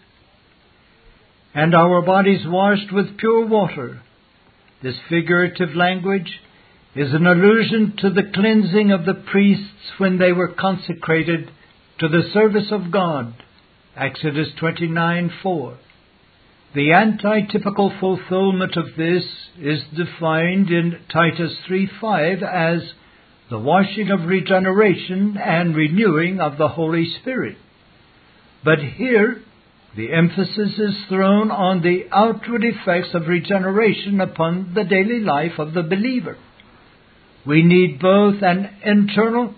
and 1.54 1.74
our 1.74 2.02
bodies 2.02 2.44
washed 2.44 2.92
with 2.92 3.16
pure 3.16 3.46
water. 3.46 4.02
This 4.82 4.96
figurative 5.08 5.74
language 5.74 6.40
is 6.94 7.12
an 7.12 7.26
allusion 7.26 7.94
to 7.98 8.10
the 8.10 8.30
cleansing 8.32 8.92
of 8.92 9.04
the 9.04 9.14
priests 9.14 9.98
when 9.98 10.18
they 10.18 10.32
were 10.32 10.48
consecrated 10.48 11.50
to 11.98 12.08
the 12.08 12.22
service 12.32 12.68
of 12.70 12.92
God. 12.92 13.34
Exodus 13.96 14.48
29 14.58 15.32
4. 15.42 15.78
The 16.74 16.90
antitypical 16.90 17.98
fulfillment 18.00 18.76
of 18.76 18.96
this 18.96 19.24
is 19.60 19.82
defined 19.96 20.70
in 20.70 20.98
Titus 21.12 21.56
3:5 21.68 22.42
as 22.42 22.92
the 23.50 23.58
washing 23.58 24.10
of 24.10 24.26
regeneration 24.26 25.36
and 25.36 25.76
renewing 25.76 26.40
of 26.40 26.58
the 26.58 26.68
Holy 26.68 27.06
Spirit. 27.20 27.56
But 28.64 28.78
here, 28.78 29.42
the 29.96 30.12
emphasis 30.12 30.78
is 30.78 31.04
thrown 31.08 31.50
on 31.50 31.82
the 31.82 32.06
outward 32.10 32.64
effects 32.64 33.14
of 33.14 33.28
regeneration 33.28 34.20
upon 34.20 34.74
the 34.74 34.84
daily 34.84 35.20
life 35.20 35.58
of 35.58 35.74
the 35.74 35.82
believer. 35.82 36.36
We 37.46 37.62
need 37.62 38.00
both 38.00 38.42
an 38.42 38.70
internal 38.84 39.54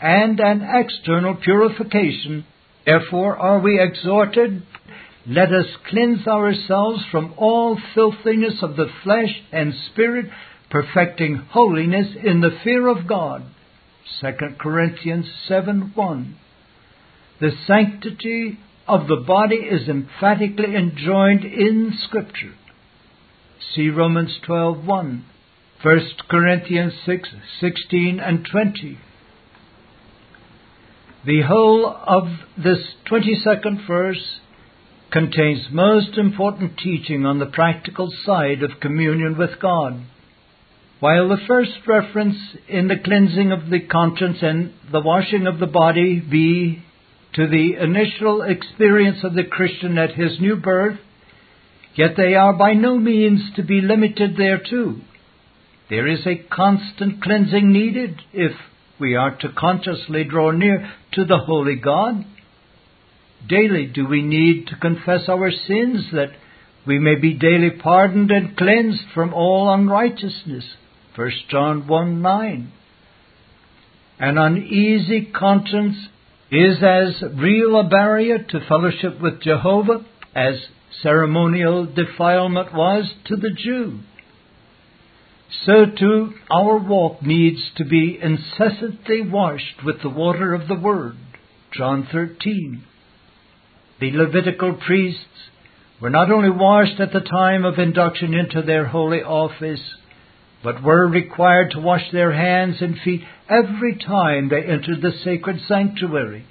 and 0.00 0.38
an 0.38 0.62
external 0.62 1.34
purification. 1.34 2.44
Therefore 2.86 3.36
are 3.36 3.60
we 3.60 3.80
exhorted, 3.80 4.62
let 5.26 5.52
us 5.52 5.66
cleanse 5.88 6.26
ourselves 6.26 7.02
from 7.10 7.34
all 7.36 7.78
filthiness 7.94 8.62
of 8.62 8.76
the 8.76 8.88
flesh 9.02 9.42
and 9.52 9.72
spirit, 9.90 10.26
perfecting 10.70 11.36
holiness 11.36 12.08
in 12.22 12.40
the 12.40 12.56
fear 12.62 12.86
of 12.88 13.08
God. 13.08 13.42
2 14.20 14.28
Corinthians 14.58 15.26
7 15.48 15.92
1. 15.94 16.36
The 17.40 17.52
sanctity 17.66 18.58
of 18.86 19.08
the 19.08 19.24
body 19.26 19.56
is 19.56 19.88
emphatically 19.88 20.76
enjoined 20.76 21.44
in 21.44 21.96
Scripture. 22.06 22.54
See 23.74 23.88
Romans 23.88 24.38
12:1, 24.46 24.84
1 24.84 25.24
Corinthians 25.84 26.94
6:16 27.04 28.18
and 28.18 28.46
20. 28.46 28.96
The 31.26 31.42
whole 31.42 31.86
of 31.86 32.28
this 32.56 32.94
22nd 33.04 33.86
verse 33.86 34.40
contains 35.10 35.70
most 35.70 36.16
important 36.16 36.78
teaching 36.78 37.26
on 37.26 37.38
the 37.38 37.46
practical 37.46 38.10
side 38.24 38.62
of 38.62 38.80
communion 38.80 39.36
with 39.36 39.60
God. 39.60 40.00
While 41.00 41.28
the 41.28 41.44
first 41.46 41.86
reference 41.86 42.38
in 42.66 42.88
the 42.88 42.96
cleansing 42.96 43.52
of 43.52 43.68
the 43.68 43.80
conscience 43.80 44.38
and 44.40 44.72
the 44.90 45.02
washing 45.02 45.46
of 45.46 45.58
the 45.58 45.66
body 45.66 46.18
be 46.18 46.82
to 47.34 47.46
the 47.46 47.74
initial 47.78 48.40
experience 48.40 49.22
of 49.22 49.34
the 49.34 49.44
Christian 49.44 49.98
at 49.98 50.12
his 50.12 50.40
new 50.40 50.56
birth, 50.56 50.98
yet 51.94 52.16
they 52.16 52.34
are 52.34 52.54
by 52.54 52.72
no 52.72 52.96
means 52.98 53.52
to 53.56 53.62
be 53.62 53.82
limited 53.82 54.38
thereto. 54.38 54.96
There 55.94 56.08
is 56.08 56.26
a 56.26 56.42
constant 56.52 57.22
cleansing 57.22 57.72
needed 57.72 58.20
if 58.32 58.50
we 58.98 59.14
are 59.14 59.36
to 59.36 59.48
consciously 59.56 60.24
draw 60.24 60.50
near 60.50 60.92
to 61.12 61.24
the 61.24 61.38
Holy 61.38 61.76
God. 61.76 62.24
Daily 63.48 63.86
do 63.86 64.04
we 64.04 64.20
need 64.20 64.66
to 64.66 64.76
confess 64.76 65.28
our 65.28 65.52
sins 65.52 66.06
that 66.10 66.32
we 66.84 66.98
may 66.98 67.14
be 67.14 67.34
daily 67.34 67.70
pardoned 67.70 68.32
and 68.32 68.56
cleansed 68.56 69.04
from 69.14 69.32
all 69.32 69.72
unrighteousness. 69.72 70.64
1 71.14 71.30
John 71.48 71.86
1 71.86 72.20
9. 72.20 72.72
An 74.18 74.36
uneasy 74.36 75.26
conscience 75.26 76.08
is 76.50 76.78
as 76.82 77.22
real 77.36 77.78
a 77.78 77.88
barrier 77.88 78.38
to 78.38 78.66
fellowship 78.66 79.20
with 79.20 79.42
Jehovah 79.42 80.04
as 80.34 80.56
ceremonial 81.04 81.86
defilement 81.86 82.74
was 82.74 83.04
to 83.26 83.36
the 83.36 83.50
Jew. 83.56 84.00
So 85.62 85.86
too 85.86 86.34
our 86.50 86.78
walk 86.78 87.22
needs 87.22 87.70
to 87.76 87.84
be 87.84 88.18
incessantly 88.20 89.22
washed 89.22 89.82
with 89.84 90.02
the 90.02 90.10
water 90.10 90.52
of 90.52 90.68
the 90.68 90.74
Word. 90.74 91.16
John 91.72 92.06
13. 92.10 92.84
The 94.00 94.10
Levitical 94.10 94.74
priests 94.86 95.24
were 96.00 96.10
not 96.10 96.30
only 96.30 96.50
washed 96.50 97.00
at 97.00 97.12
the 97.12 97.20
time 97.20 97.64
of 97.64 97.78
induction 97.78 98.34
into 98.34 98.62
their 98.62 98.86
holy 98.86 99.22
office, 99.22 99.80
but 100.62 100.82
were 100.82 101.06
required 101.06 101.70
to 101.70 101.80
wash 101.80 102.10
their 102.12 102.32
hands 102.32 102.76
and 102.80 102.98
feet 103.04 103.22
every 103.48 103.96
time 103.96 104.48
they 104.48 104.62
entered 104.62 105.00
the 105.00 105.12
sacred 105.24 105.60
sanctuary. 105.66 106.46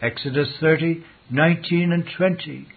Exodus 0.00 0.48
30, 0.60 1.04
19 1.30 1.92
and 1.92 2.04
20. 2.16 2.68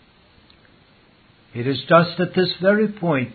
It 1.54 1.68
is 1.68 1.80
just 1.88 2.20
at 2.20 2.36
this 2.36 2.54
very 2.62 2.88
point 2.88 3.34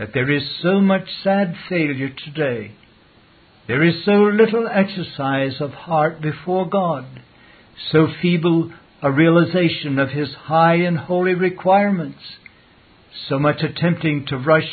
that 0.00 0.14
there 0.14 0.30
is 0.30 0.42
so 0.62 0.80
much 0.80 1.06
sad 1.22 1.54
failure 1.68 2.08
today. 2.08 2.72
There 3.68 3.84
is 3.84 4.02
so 4.06 4.12
little 4.12 4.66
exercise 4.66 5.60
of 5.60 5.72
heart 5.72 6.22
before 6.22 6.70
God, 6.70 7.04
so 7.92 8.08
feeble 8.22 8.72
a 9.02 9.12
realization 9.12 9.98
of 9.98 10.08
His 10.08 10.30
high 10.32 10.76
and 10.76 10.96
holy 10.96 11.34
requirements, 11.34 12.18
so 13.28 13.38
much 13.38 13.60
attempting 13.62 14.24
to 14.28 14.38
rush 14.38 14.70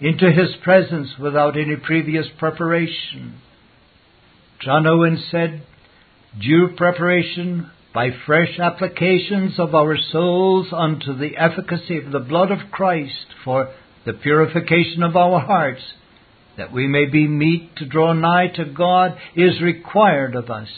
into 0.00 0.32
his 0.32 0.56
presence 0.62 1.10
without 1.20 1.58
any 1.58 1.76
previous 1.76 2.26
preparation. 2.38 3.34
John 4.62 4.86
Owen 4.86 5.22
said, 5.30 5.62
Due 6.40 6.68
preparation 6.74 7.70
by 7.92 8.08
fresh 8.24 8.58
applications 8.58 9.58
of 9.58 9.74
our 9.74 9.98
souls 10.10 10.68
unto 10.72 11.18
the 11.18 11.36
efficacy 11.36 11.98
of 11.98 12.12
the 12.12 12.20
blood 12.20 12.50
of 12.50 12.70
Christ 12.70 13.26
for 13.44 13.68
the 14.04 14.12
purification 14.14 15.02
of 15.02 15.16
our 15.16 15.40
hearts, 15.40 15.82
that 16.56 16.72
we 16.72 16.86
may 16.86 17.06
be 17.06 17.26
meet 17.26 17.76
to 17.76 17.86
draw 17.86 18.12
nigh 18.12 18.48
to 18.48 18.64
God, 18.64 19.16
is 19.36 19.60
required 19.60 20.34
of 20.34 20.50
us. 20.50 20.68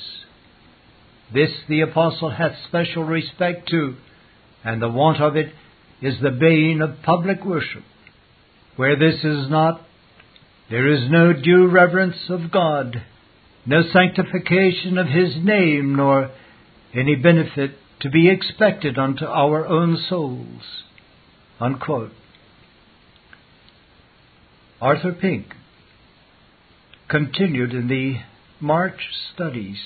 This 1.32 1.50
the 1.68 1.80
apostle 1.80 2.30
hath 2.30 2.52
special 2.68 3.04
respect 3.04 3.68
to, 3.70 3.96
and 4.64 4.82
the 4.82 4.88
want 4.88 5.20
of 5.20 5.36
it 5.36 5.52
is 6.00 6.14
the 6.20 6.30
bane 6.30 6.82
of 6.82 7.02
public 7.02 7.44
worship. 7.44 7.84
Where 8.76 8.98
this 8.98 9.22
is 9.24 9.48
not, 9.48 9.80
there 10.70 10.92
is 10.92 11.10
no 11.10 11.32
due 11.32 11.68
reverence 11.68 12.16
of 12.28 12.50
God, 12.50 13.02
no 13.64 13.82
sanctification 13.92 14.98
of 14.98 15.06
His 15.06 15.36
name, 15.42 15.94
nor 15.96 16.30
any 16.94 17.16
benefit 17.16 17.72
to 18.00 18.10
be 18.10 18.28
expected 18.28 18.98
unto 18.98 19.24
our 19.24 19.66
own 19.66 19.96
souls. 20.08 20.62
Unquote. 21.60 22.10
Arthur 24.82 25.12
Pink 25.12 25.46
continued 27.08 27.72
in 27.72 27.86
the 27.86 28.16
March 28.58 28.98
studies. 29.32 29.78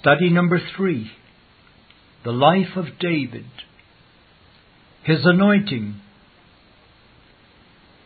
Study 0.00 0.28
number 0.28 0.60
three 0.76 1.12
The 2.24 2.32
Life 2.32 2.74
of 2.74 2.98
David 2.98 3.44
his 5.04 5.20
anointing. 5.22 6.00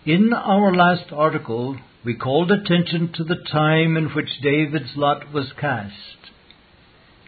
In 0.05 0.35
our 0.35 0.75
last 0.75 1.11
article, 1.11 1.79
we 2.05 2.15
called 2.15 2.51
attention 2.51 3.15
to 3.15 3.25
the 3.25 3.43
time 3.51 3.97
in 3.97 4.11
which 4.15 4.43
David's 4.43 4.93
lot 4.97 5.33
was 5.33 5.51
cast. 5.59 5.95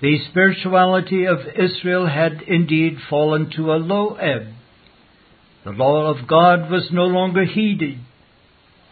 The 0.02 0.18
spirituality 0.28 1.24
of 1.24 1.38
Israel 1.58 2.06
had 2.06 2.42
indeed 2.46 2.98
fallen 3.08 3.50
to 3.56 3.72
a 3.72 3.80
low 3.80 4.16
ebb. 4.16 4.48
The 5.64 5.70
law 5.70 6.10
of 6.10 6.28
God 6.28 6.70
was 6.70 6.90
no 6.92 7.04
longer 7.04 7.44
heeded, 7.44 7.98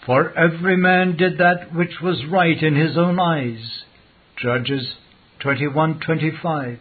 for 0.07 0.33
every 0.33 0.77
man 0.77 1.17
did 1.17 1.37
that 1.39 1.75
which 1.75 2.01
was 2.03 2.25
right 2.25 2.61
in 2.63 2.75
his 2.75 2.97
own 2.97 3.21
eyes. 3.21 3.85
Judges 4.37 4.95
21:25. 5.41 6.79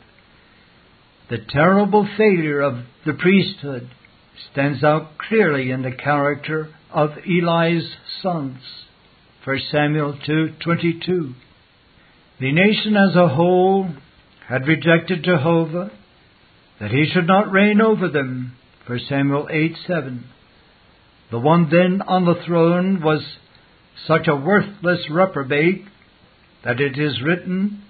The 1.30 1.38
terrible 1.50 2.08
failure 2.18 2.62
of 2.62 2.86
the 3.06 3.14
priesthood 3.14 3.90
stands 4.52 4.82
out 4.84 5.18
clearly 5.18 5.72
in 5.72 5.82
the 5.82 5.92
character 5.92 6.70
of 6.90 7.18
Eli's 7.26 7.96
sons. 8.22 8.86
1 9.44 9.60
Samuel 9.72 10.14
2:22. 10.14 11.34
The 12.40 12.52
nation 12.54 12.96
as 12.96 13.16
a 13.16 13.28
whole 13.28 13.90
had 14.48 14.68
rejected 14.68 15.24
Jehovah 15.24 15.92
that 16.80 16.92
he 16.92 17.10
should 17.14 17.28
not 17.28 17.52
reign 17.52 17.82
over 17.82 18.08
them. 18.08 18.54
1 18.88 19.00
Samuel 19.08 19.48
8:7. 19.52 20.20
The 21.30 21.40
one 21.40 21.70
then 21.70 22.02
on 22.02 22.26
the 22.26 22.42
throne 22.46 23.02
was 23.02 23.38
such 24.08 24.28
a 24.28 24.36
worthless 24.36 25.08
reprobate 25.10 25.86
that 26.64 26.82
it 26.82 26.98
is 26.98 27.22
written, 27.22 27.84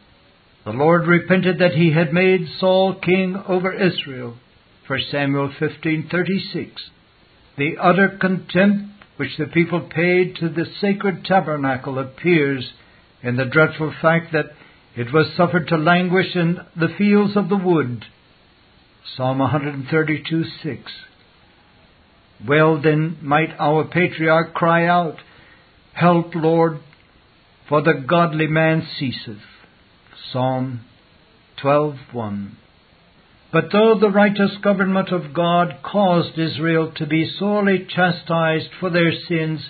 the 0.66 0.72
Lord 0.72 1.08
repented 1.08 1.60
that 1.60 1.74
he 1.74 1.92
had 1.92 2.14
made 2.14 2.48
Saul 2.60 2.96
king 2.96 3.42
over 3.48 3.74
Israel. 3.74 4.36
1 4.88 5.00
Samuel 5.10 5.50
15:36. 5.60 6.72
The 7.58 7.78
utter 7.78 8.10
contempt 8.20 9.06
which 9.18 9.38
the 9.38 9.48
people 9.48 9.82
paid 9.82 10.36
to 10.36 10.50
the 10.50 10.66
sacred 10.80 11.24
tabernacle 11.26 12.00
appears 12.00 12.74
in 13.24 13.38
the 13.38 13.46
dreadful 13.46 13.94
fact 14.02 14.34
that 14.34 14.52
it 14.96 15.14
was 15.14 15.34
suffered 15.38 15.68
to 15.70 15.78
languish 15.78 16.36
in 16.36 16.60
the 16.76 16.90
fields 16.98 17.38
of 17.38 17.48
the 17.48 17.58
wood. 17.58 18.06
Psalm 19.04 19.40
132:6. 19.40 20.80
Well 22.48 22.82
then 22.82 23.18
might 23.22 23.54
our 23.60 23.84
patriarch 23.86 24.54
cry 24.54 24.86
out, 24.86 25.18
Help, 25.94 26.34
Lord, 26.36 26.80
for 27.68 27.82
the 27.82 27.94
godly 27.94 28.48
man 28.48 28.88
ceaseth. 28.98 29.42
Psalm 30.32 30.82
12:1. 31.62 32.52
But 33.52 33.72
though 33.72 33.96
the 34.00 34.10
righteous 34.10 34.58
government 34.64 35.10
of 35.10 35.34
God 35.34 35.80
caused 35.84 36.38
Israel 36.38 36.92
to 36.96 37.06
be 37.06 37.30
sorely 37.38 37.86
chastised 37.86 38.70
for 38.80 38.90
their 38.90 39.12
sins, 39.28 39.70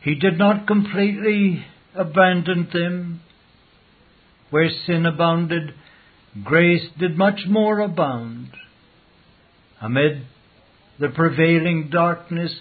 he 0.00 0.14
did 0.14 0.38
not 0.38 0.66
completely 0.66 1.66
abandon 1.94 2.68
them. 2.72 3.20
Where 4.50 4.70
sin 4.86 5.04
abounded, 5.04 5.74
grace 6.44 6.88
did 6.98 7.16
much 7.16 7.40
more 7.48 7.80
abound. 7.80 8.50
Amid 9.80 10.26
the 10.98 11.08
prevailing 11.08 11.88
darkness, 11.90 12.52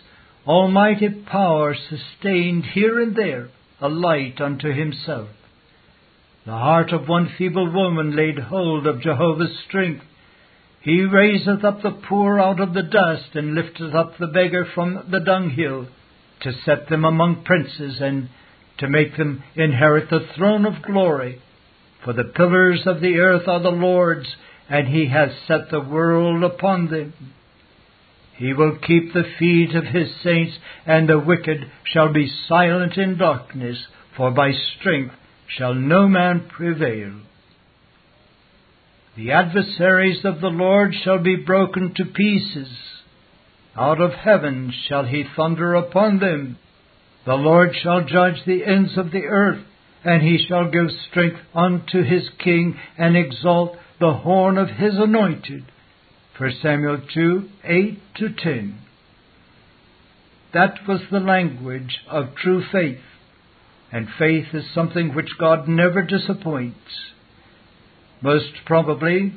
Almighty 0.48 1.10
power 1.10 1.76
sustained 1.76 2.66
here 2.74 3.00
and 3.00 3.16
there 3.16 3.50
a 3.80 3.90
light 3.90 4.42
unto 4.42 4.74
himself. 4.74 5.30
The 6.46 6.52
heart 6.52 6.92
of 6.92 7.08
one 7.08 7.34
feeble 7.38 7.72
woman 7.72 8.16
laid 8.16 8.40
hold 8.40 8.88
of 8.88 9.02
Jehovah's 9.02 9.56
strength. 9.68 10.04
He 10.82 11.02
raiseth 11.02 11.64
up 11.64 11.84
the 11.84 11.92
poor 11.92 12.40
out 12.40 12.60
of 12.60 12.74
the 12.74 12.82
dust, 12.82 13.36
and 13.36 13.54
lifteth 13.54 13.94
up 13.94 14.18
the 14.18 14.28
beggar 14.28 14.66
from 14.74 15.08
the 15.12 15.20
dunghill, 15.20 15.88
to 16.42 16.54
set 16.66 16.90
them 16.90 17.06
among 17.06 17.44
princes, 17.44 18.00
and 18.02 18.30
to 18.80 18.90
make 18.90 19.16
them 19.18 19.44
inherit 19.56 20.10
the 20.10 20.28
throne 20.36 20.66
of 20.66 20.82
glory. 20.82 21.40
For 22.04 22.14
the 22.14 22.24
pillars 22.24 22.84
of 22.86 23.02
the 23.02 23.18
earth 23.20 23.48
are 23.48 23.60
the 23.62 23.70
Lord's, 23.70 24.28
and 24.70 24.88
he 24.88 25.08
hath 25.08 25.32
set 25.48 25.70
the 25.70 25.82
world 25.82 26.44
upon 26.44 26.90
them. 26.90 27.14
He 28.36 28.54
will 28.54 28.78
keep 28.78 29.14
the 29.14 29.30
feet 29.38 29.76
of 29.76 29.86
his 29.86 30.10
saints, 30.24 30.58
and 30.86 31.08
the 31.08 31.20
wicked 31.20 31.70
shall 31.84 32.12
be 32.12 32.32
silent 32.48 32.98
in 32.98 33.18
darkness, 33.18 33.78
for 34.18 34.32
by 34.32 34.52
strength 34.52 35.14
shall 35.48 35.76
no 35.76 36.08
man 36.08 36.50
prevail. 36.50 37.14
The 39.16 39.32
adversaries 39.32 40.24
of 40.24 40.42
the 40.42 40.48
Lord 40.48 40.96
shall 41.04 41.20
be 41.20 41.36
broken 41.36 41.94
to 41.96 42.06
pieces. 42.06 42.70
Out 43.76 44.02
of 44.02 44.14
heaven 44.14 44.74
shall 44.88 45.06
he 45.06 45.24
thunder 45.36 45.76
upon 45.76 46.20
them. 46.20 46.58
The 47.26 47.36
Lord 47.36 47.76
shall 47.76 48.06
judge 48.06 48.44
the 48.46 48.66
ends 48.66 48.98
of 48.98 49.12
the 49.12 49.26
earth, 49.26 49.64
and 50.04 50.22
he 50.22 50.44
shall 50.48 50.70
give 50.70 50.90
strength 51.10 51.40
unto 51.54 52.04
his 52.04 52.30
king, 52.40 52.80
and 52.98 53.16
exalt 53.16 53.76
the 54.00 54.14
horn 54.14 54.58
of 54.58 54.70
his 54.70 54.96
anointed. 54.98 55.64
1 56.38 56.52
Samuel 56.62 57.02
2 57.14 57.50
8 57.64 58.00
to 58.16 58.30
10. 58.30 58.80
That 60.54 60.88
was 60.88 61.02
the 61.12 61.20
language 61.20 62.00
of 62.10 62.36
true 62.36 62.64
faith, 62.72 63.00
and 63.92 64.08
faith 64.18 64.48
is 64.54 64.66
something 64.74 65.14
which 65.14 65.38
God 65.40 65.68
never 65.68 66.02
disappoints. 66.02 66.78
Most 68.22 68.52
probably, 68.66 69.34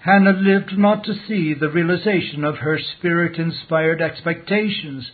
Hannah 0.00 0.32
lived 0.32 0.76
not 0.76 1.04
to 1.04 1.14
see 1.28 1.54
the 1.54 1.68
realization 1.68 2.44
of 2.44 2.58
her 2.58 2.78
spirit 2.78 3.38
inspired 3.38 4.00
expectations, 4.00 5.10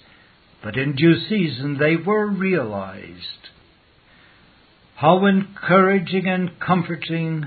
but 0.62 0.76
in 0.76 0.94
due 0.94 1.16
season 1.28 1.78
they 1.78 1.96
were 1.96 2.26
realized. 2.26 3.50
How 4.96 5.26
encouraging 5.26 6.26
and 6.26 6.58
comforting 6.58 7.44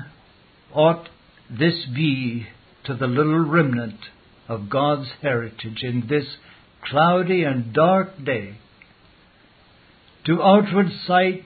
ought 0.71 1.09
this 1.49 1.87
be 1.95 2.45
to 2.83 2.93
the 2.93 3.07
little 3.07 3.39
remnant 3.39 3.99
of 4.47 4.69
God's 4.69 5.09
heritage 5.23 5.81
in 5.81 6.05
this 6.07 6.25
cloudy 6.85 7.43
and 7.43 7.73
dark 7.73 8.23
day. 8.23 8.57
To 10.27 10.43
outward 10.43 10.91
sight, 11.07 11.43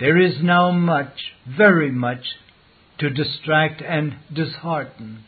there 0.00 0.20
is 0.20 0.42
now 0.42 0.70
much, 0.70 1.32
very 1.46 1.90
much, 1.90 2.26
to 2.98 3.08
distract 3.08 3.80
and 3.80 4.16
dishearten. 4.30 5.24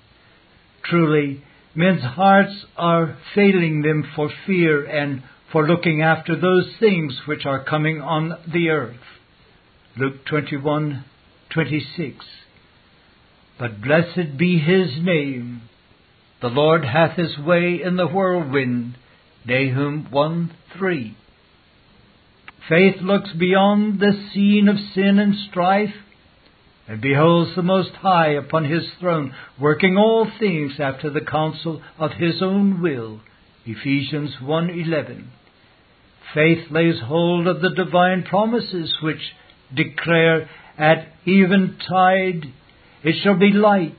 Truly, 0.84 1.42
men's 1.74 2.02
hearts 2.02 2.66
are 2.76 3.16
failing 3.34 3.80
them 3.80 4.04
for 4.14 4.28
fear 4.46 4.84
and 4.84 5.22
for 5.50 5.66
looking 5.66 6.02
after 6.02 6.38
those 6.38 6.74
things 6.78 7.22
which 7.24 7.46
are 7.46 7.64
coming 7.64 8.02
on 8.02 8.36
the 8.52 8.68
earth. 8.68 9.00
Luke 9.98 10.26
21:26. 10.26 11.02
But 13.58 13.80
blessed 13.80 14.36
be 14.36 14.58
his 14.58 14.90
name. 15.00 15.62
The 16.42 16.48
Lord 16.48 16.84
hath 16.84 17.16
his 17.16 17.38
way 17.38 17.80
in 17.82 17.96
the 17.96 18.06
whirlwind. 18.06 18.98
Nahum 19.46 20.10
1 20.10 20.52
3. 20.76 21.16
Faith 22.68 23.00
looks 23.00 23.32
beyond 23.32 23.98
the 23.98 24.12
scene 24.34 24.68
of 24.68 24.76
sin 24.94 25.18
and 25.18 25.34
strife, 25.48 25.94
and 26.86 27.00
beholds 27.00 27.54
the 27.54 27.62
Most 27.62 27.92
High 27.92 28.32
upon 28.32 28.66
his 28.66 28.86
throne, 29.00 29.32
working 29.58 29.96
all 29.96 30.30
things 30.38 30.78
after 30.78 31.08
the 31.08 31.22
counsel 31.22 31.80
of 31.98 32.12
his 32.12 32.42
own 32.42 32.82
will. 32.82 33.20
Ephesians 33.64 34.36
1:11. 34.42 35.28
Faith 36.34 36.70
lays 36.70 37.00
hold 37.00 37.46
of 37.46 37.62
the 37.62 37.70
divine 37.70 38.24
promises 38.24 38.94
which 39.00 39.32
declare 39.74 40.48
at 40.78 41.08
eventide 41.26 42.52
it 43.02 43.14
shall 43.22 43.38
be 43.38 43.52
light. 43.52 43.94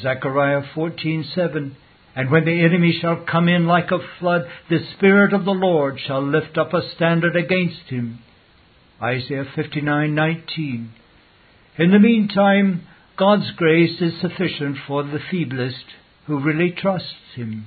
Zechariah 0.00 0.62
14:7. 0.74 1.76
And 2.16 2.30
when 2.30 2.44
the 2.44 2.60
enemy 2.64 2.98
shall 3.00 3.24
come 3.30 3.48
in 3.48 3.66
like 3.66 3.92
a 3.92 4.00
flood, 4.18 4.50
the 4.68 4.80
Spirit 4.96 5.32
of 5.32 5.44
the 5.44 5.52
Lord 5.52 6.00
shall 6.00 6.22
lift 6.22 6.58
up 6.58 6.74
a 6.74 6.82
standard 6.96 7.36
against 7.36 7.88
him. 7.88 8.18
Isaiah 9.00 9.44
59:19. 9.44 10.88
In 11.78 11.90
the 11.92 12.00
meantime, 12.00 12.82
God's 13.16 13.50
grace 13.52 14.00
is 14.00 14.20
sufficient 14.20 14.78
for 14.86 15.04
the 15.04 15.20
feeblest 15.20 15.84
who 16.26 16.40
really 16.40 16.72
trusts 16.72 17.34
him. 17.34 17.66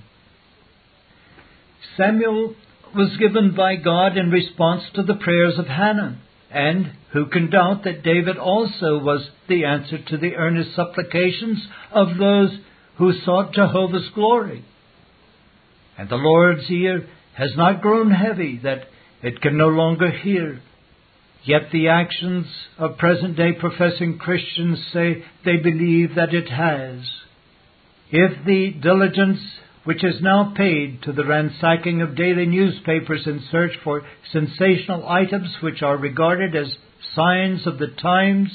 Samuel 1.96 2.56
was 2.94 3.16
given 3.18 3.52
by 3.56 3.76
God 3.78 4.18
in 4.18 4.32
response 4.32 4.84
to 4.96 5.04
the 5.04 5.16
prayers 5.16 5.58
of 5.58 5.68
Hannah. 5.68 6.18
And 6.52 6.92
who 7.14 7.28
can 7.28 7.50
doubt 7.50 7.86
that 7.86 8.04
David 8.04 8.38
also 8.38 9.00
was 9.00 9.28
the 9.48 9.64
answer 9.64 9.98
to 9.98 10.18
the 10.18 10.36
earnest 10.36 10.76
supplications 10.76 11.66
of 11.92 12.18
those 12.18 12.58
who 12.98 13.14
sought 13.24 13.54
Jehovah's 13.54 14.10
glory? 14.14 14.66
And 15.98 16.10
the 16.10 16.16
Lord's 16.16 16.70
ear 16.70 17.08
has 17.36 17.52
not 17.56 17.82
grown 17.82 18.12
heavy 18.12 18.60
that 18.64 18.84
it 19.24 19.42
can 19.42 19.58
no 19.58 19.68
longer 19.68 20.12
hear. 20.12 20.62
Yet 21.44 21.72
the 21.72 21.88
actions 21.88 22.48
of 22.78 22.98
present 22.98 23.38
day 23.38 23.54
professing 23.54 24.18
Christians 24.18 24.80
say 24.92 25.24
they 25.46 25.58
believe 25.58 26.16
that 26.16 26.34
it 26.34 26.50
has. 26.50 27.00
If 28.12 28.46
the 28.46 28.72
diligence 28.72 29.40
which 29.84 30.04
is 30.04 30.22
now 30.22 30.54
paid 30.56 31.02
to 31.02 31.12
the 31.12 31.26
ransacking 31.26 32.02
of 32.02 32.16
daily 32.16 32.46
newspapers 32.46 33.26
in 33.26 33.44
search 33.52 33.72
for 33.84 34.04
sensational 34.32 35.08
items 35.10 35.58
which 35.62 35.82
are 35.82 35.98
regarded 35.98 36.56
as 36.56 36.78
signs 37.16 37.66
of 37.66 37.80
the 37.80 37.88
times, 37.88 38.50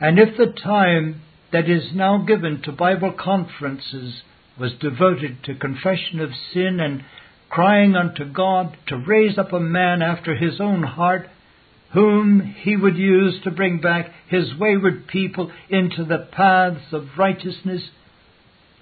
and 0.00 0.18
if 0.18 0.36
the 0.36 0.52
time 0.62 1.20
that 1.52 1.68
is 1.68 1.92
now 1.94 2.18
given 2.18 2.62
to 2.62 2.72
Bible 2.72 3.12
conferences 3.12 4.22
was 4.58 4.72
devoted 4.80 5.42
to 5.44 5.54
confession 5.54 6.20
of 6.20 6.30
sin 6.52 6.78
and 6.80 7.04
crying 7.48 7.94
unto 7.94 8.24
God 8.24 8.76
to 8.88 8.96
raise 8.96 9.38
up 9.38 9.52
a 9.52 9.60
man 9.60 10.02
after 10.02 10.34
his 10.34 10.60
own 10.60 10.82
heart, 10.82 11.28
whom 11.92 12.40
he 12.40 12.76
would 12.76 12.96
use 12.96 13.40
to 13.42 13.50
bring 13.50 13.80
back 13.80 14.12
his 14.28 14.54
wayward 14.58 15.06
people 15.06 15.50
into 15.70 16.04
the 16.04 16.28
paths 16.32 16.92
of 16.92 17.06
righteousness, 17.16 17.82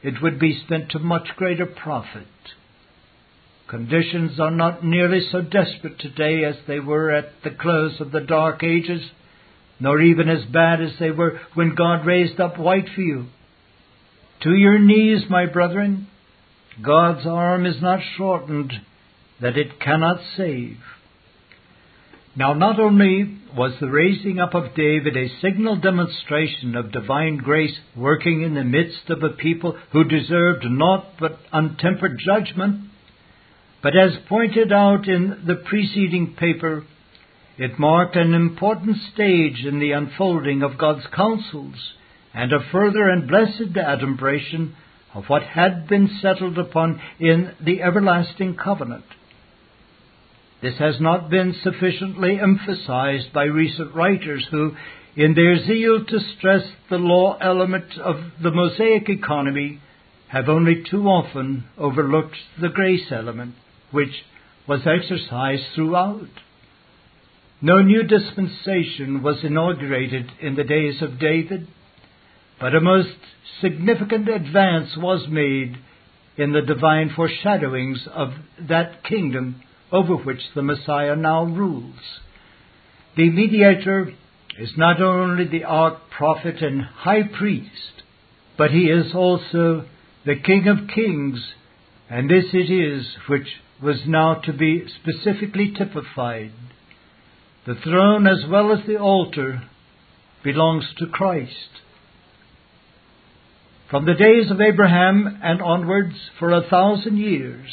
it 0.02 0.22
would 0.22 0.38
be 0.38 0.60
spent 0.64 0.90
to 0.90 0.98
much 0.98 1.28
greater 1.36 1.66
profit. 1.66 2.26
Conditions 3.68 4.38
are 4.38 4.50
not 4.50 4.84
nearly 4.84 5.20
so 5.32 5.40
desperate 5.42 5.98
today 5.98 6.44
as 6.44 6.54
they 6.68 6.78
were 6.78 7.10
at 7.10 7.42
the 7.42 7.50
close 7.50 8.00
of 8.00 8.12
the 8.12 8.20
Dark 8.20 8.62
Ages, 8.62 9.02
nor 9.80 10.00
even 10.00 10.28
as 10.28 10.44
bad 10.44 10.80
as 10.80 10.92
they 11.00 11.10
were 11.10 11.40
when 11.54 11.74
God 11.74 12.06
raised 12.06 12.38
up 12.38 12.56
Whitefield. 12.56 13.26
To 14.42 14.54
your 14.54 14.78
knees, 14.78 15.24
my 15.28 15.46
brethren. 15.46 16.06
God's 16.82 17.26
arm 17.26 17.66
is 17.66 17.80
not 17.80 18.00
shortened 18.16 18.72
that 19.40 19.56
it 19.56 19.80
cannot 19.80 20.20
save. 20.36 20.78
Now, 22.36 22.52
not 22.52 22.78
only 22.78 23.38
was 23.56 23.72
the 23.80 23.88
raising 23.88 24.38
up 24.38 24.54
of 24.54 24.74
David 24.74 25.16
a 25.16 25.40
signal 25.40 25.76
demonstration 25.76 26.76
of 26.76 26.92
divine 26.92 27.38
grace 27.38 27.78
working 27.96 28.42
in 28.42 28.54
the 28.54 28.62
midst 28.64 29.08
of 29.08 29.22
a 29.22 29.30
people 29.30 29.74
who 29.92 30.04
deserved 30.04 30.66
naught 30.68 31.14
but 31.18 31.38
untempered 31.50 32.18
judgment, 32.18 32.90
but 33.82 33.96
as 33.96 34.18
pointed 34.28 34.70
out 34.70 35.08
in 35.08 35.44
the 35.46 35.54
preceding 35.54 36.34
paper, 36.34 36.84
it 37.56 37.78
marked 37.78 38.16
an 38.16 38.34
important 38.34 38.98
stage 39.14 39.64
in 39.64 39.80
the 39.80 39.92
unfolding 39.92 40.62
of 40.62 40.76
God's 40.76 41.06
counsels 41.14 41.94
and 42.34 42.52
a 42.52 42.60
further 42.70 43.08
and 43.08 43.26
blessed 43.26 43.74
adumbration 43.78 44.76
of 45.14 45.24
what 45.28 45.42
had 45.42 45.88
been 45.88 46.10
settled 46.20 46.58
upon 46.58 47.00
in 47.18 47.54
the 47.64 47.80
everlasting 47.82 48.56
covenant. 48.56 49.06
This 50.62 50.78
has 50.78 51.00
not 51.00 51.28
been 51.28 51.54
sufficiently 51.62 52.40
emphasized 52.40 53.32
by 53.32 53.44
recent 53.44 53.94
writers 53.94 54.46
who, 54.50 54.74
in 55.14 55.34
their 55.34 55.58
zeal 55.58 56.04
to 56.04 56.20
stress 56.36 56.64
the 56.88 56.96
law 56.96 57.36
element 57.40 57.98
of 57.98 58.16
the 58.42 58.50
Mosaic 58.50 59.08
economy, 59.08 59.80
have 60.28 60.48
only 60.48 60.82
too 60.90 61.06
often 61.08 61.64
overlooked 61.76 62.36
the 62.60 62.70
grace 62.70 63.12
element, 63.12 63.54
which 63.90 64.24
was 64.66 64.80
exercised 64.86 65.64
throughout. 65.74 66.28
No 67.60 67.82
new 67.82 68.02
dispensation 68.02 69.22
was 69.22 69.44
inaugurated 69.44 70.30
in 70.40 70.56
the 70.56 70.64
days 70.64 71.00
of 71.02 71.18
David, 71.18 71.68
but 72.58 72.74
a 72.74 72.80
most 72.80 73.16
significant 73.60 74.28
advance 74.28 74.96
was 74.96 75.28
made 75.28 75.76
in 76.36 76.52
the 76.52 76.62
divine 76.62 77.10
foreshadowings 77.14 78.06
of 78.12 78.32
that 78.68 79.04
kingdom 79.04 79.62
over 79.92 80.16
which 80.16 80.40
the 80.54 80.62
Messiah 80.62 81.16
now 81.16 81.44
rules. 81.44 82.20
The 83.16 83.30
mediator 83.30 84.12
is 84.58 84.72
not 84.76 85.00
only 85.00 85.46
the 85.46 85.64
ark 85.64 86.10
prophet 86.10 86.62
and 86.62 86.82
high 86.82 87.22
priest, 87.22 88.02
but 88.58 88.70
he 88.70 88.84
is 88.84 89.14
also 89.14 89.86
the 90.24 90.36
King 90.36 90.66
of 90.68 90.88
kings, 90.88 91.52
and 92.10 92.28
this 92.28 92.46
it 92.52 92.70
is 92.70 93.06
which 93.28 93.46
was 93.82 94.02
now 94.06 94.34
to 94.34 94.52
be 94.52 94.84
specifically 95.00 95.72
typified. 95.76 96.52
The 97.66 97.74
throne 97.74 98.26
as 98.26 98.44
well 98.48 98.72
as 98.72 98.86
the 98.86 98.96
altar 98.96 99.62
belongs 100.42 100.84
to 100.98 101.06
Christ. 101.06 101.82
From 103.90 104.06
the 104.06 104.14
days 104.14 104.50
of 104.50 104.60
Abraham 104.60 105.40
and 105.42 105.60
onwards 105.60 106.14
for 106.38 106.50
a 106.50 106.68
thousand 106.68 107.18
years, 107.18 107.68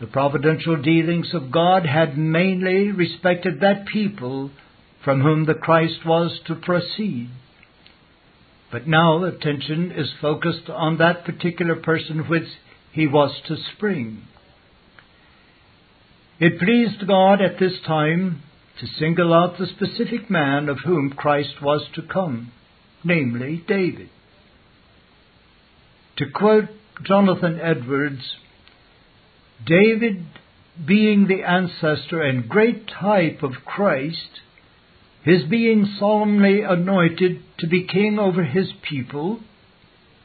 the 0.00 0.06
providential 0.06 0.80
dealings 0.80 1.32
of 1.34 1.52
God 1.52 1.86
had 1.86 2.18
mainly 2.18 2.90
respected 2.90 3.60
that 3.60 3.86
people 3.86 4.50
from 5.04 5.20
whom 5.20 5.46
the 5.46 5.54
Christ 5.54 6.04
was 6.04 6.40
to 6.46 6.54
proceed. 6.54 7.30
But 8.72 8.88
now 8.88 9.22
attention 9.22 9.92
is 9.92 10.10
focused 10.20 10.68
on 10.68 10.98
that 10.98 11.24
particular 11.24 11.76
person 11.76 12.28
which 12.28 12.48
he 12.92 13.06
was 13.06 13.30
to 13.46 13.56
spring. 13.76 14.22
It 16.40 16.58
pleased 16.58 17.06
God 17.06 17.40
at 17.40 17.60
this 17.60 17.74
time 17.86 18.42
to 18.80 18.86
single 18.98 19.32
out 19.32 19.58
the 19.58 19.66
specific 19.66 20.28
man 20.28 20.68
of 20.68 20.78
whom 20.84 21.10
Christ 21.10 21.62
was 21.62 21.86
to 21.94 22.02
come, 22.02 22.50
namely 23.04 23.64
David. 23.68 24.08
To 26.16 26.24
quote 26.34 26.68
Jonathan 27.04 27.60
Edwards, 27.60 28.22
David 29.66 30.24
being 30.86 31.26
the 31.26 31.42
ancestor 31.42 32.22
and 32.22 32.48
great 32.48 32.88
type 32.88 33.42
of 33.42 33.52
Christ, 33.64 34.40
his 35.22 35.44
being 35.44 35.96
solemnly 35.98 36.62
anointed 36.62 37.42
to 37.58 37.66
be 37.66 37.86
king 37.86 38.18
over 38.18 38.44
his 38.44 38.70
people, 38.88 39.40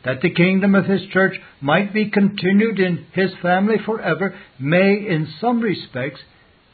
that 0.03 0.21
the 0.21 0.33
kingdom 0.33 0.75
of 0.75 0.85
his 0.85 1.01
church 1.11 1.35
might 1.61 1.93
be 1.93 2.09
continued 2.09 2.79
in 2.79 3.05
his 3.13 3.31
family 3.41 3.77
forever, 3.85 4.35
may 4.57 4.93
in 4.93 5.27
some 5.39 5.61
respects 5.61 6.21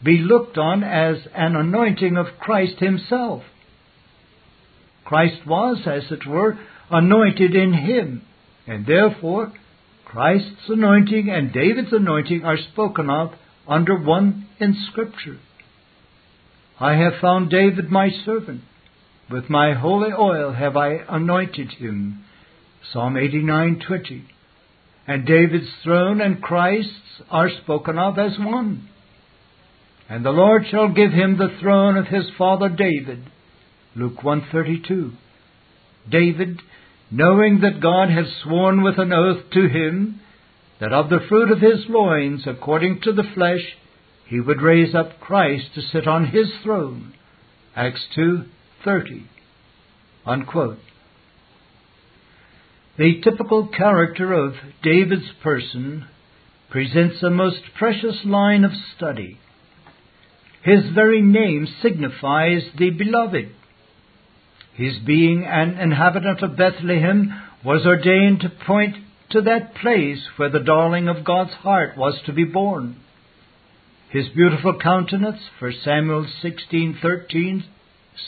be 0.04 0.20
looked 0.20 0.58
on 0.58 0.84
as 0.84 1.18
an 1.36 1.56
anointing 1.56 2.18
of 2.18 2.40
Christ 2.40 2.80
himself. 2.80 3.44
Christ 5.04 5.46
was, 5.46 5.80
as 5.86 6.12
it 6.12 6.26
were, 6.26 6.58
anointed 6.90 7.56
in 7.56 7.74
him, 7.74 8.22
and 8.68 8.86
therefore 8.86 9.54
Christ's 10.16 10.70
anointing 10.70 11.30
and 11.30 11.52
David's 11.52 11.92
anointing 11.92 12.46
are 12.46 12.58
spoken 12.72 13.10
of 13.10 13.34
under 13.68 13.98
one 13.98 14.48
in 14.62 14.74
Scripture. 14.90 15.40
I 16.80 16.94
have 16.94 17.20
found 17.20 17.50
David 17.50 17.92
my 17.92 18.10
servant. 18.24 18.62
With 19.30 19.50
my 19.50 19.74
holy 19.74 20.14
oil 20.18 20.54
have 20.54 20.78
I 20.78 21.00
anointed 21.10 21.72
him. 21.72 22.24
Psalm 22.94 23.16
89:20. 23.16 24.22
And 25.06 25.26
David's 25.26 25.70
throne 25.84 26.22
and 26.22 26.42
Christ's 26.42 27.22
are 27.30 27.50
spoken 27.50 28.00
of 28.00 28.18
as 28.18 28.40
one. 28.40 28.88
And 30.08 30.24
the 30.24 30.32
Lord 30.32 30.66
shall 30.72 30.94
give 30.94 31.12
him 31.12 31.36
the 31.36 31.58
throne 31.60 31.98
of 31.98 32.08
his 32.08 32.30
father 32.38 32.70
David. 32.70 33.30
Luke 33.98 34.24
132. 34.24 35.12
David, 36.10 36.62
knowing 37.12 37.62
that 37.62 37.82
God 37.82 38.10
had 38.10 38.26
sworn 38.44 38.82
with 38.82 38.98
an 38.98 39.14
oath 39.14 39.50
to 39.52 39.68
him 39.68 40.20
that 40.80 40.94
of 40.94 41.10
the 41.10 41.26
fruit 41.30 41.52
of 41.52 41.62
his 41.62 41.86
loins, 41.88 42.44
according 42.46 43.02
to 43.02 43.14
the 43.14 43.24
flesh, 43.34 43.62
he 44.28 44.40
would 44.40 44.62
raise 44.62 44.94
up 44.94 45.20
Christ 45.20 45.74
to 45.76 45.82
sit 45.82 46.08
on 46.08 46.28
his 46.28 46.52
throne. 46.64 47.14
Acts 47.76 48.06
2:30. 48.16 49.24
Unquote. 50.26 50.80
The 52.98 53.22
typical 53.22 53.68
character 53.68 54.34
of 54.34 54.56
David's 54.82 55.32
person 55.44 56.06
presents 56.70 57.22
a 57.22 57.30
most 57.30 57.62
precious 57.78 58.26
line 58.26 58.64
of 58.64 58.72
study. 58.96 59.38
His 60.64 60.90
very 60.90 61.22
name 61.22 61.68
signifies 61.82 62.64
the 62.78 62.90
beloved. 62.90 63.52
His 64.76 64.98
being 65.00 65.46
an 65.46 65.78
inhabitant 65.78 66.42
of 66.42 66.58
Bethlehem 66.58 67.34
was 67.64 67.86
ordained 67.86 68.42
to 68.42 68.50
point 68.50 68.98
to 69.30 69.42
that 69.42 69.76
place 69.76 70.28
where 70.36 70.50
the 70.50 70.60
darling 70.60 71.08
of 71.08 71.24
God's 71.24 71.54
heart 71.54 71.98
was 71.98 72.22
to 72.26 72.34
be 72.34 72.44
born. 72.44 72.98
His 74.10 74.28
beautiful 74.30 74.78
countenance, 74.78 75.42
for 75.60 75.72
Samuel 75.72 76.26
16:13, 76.42 77.64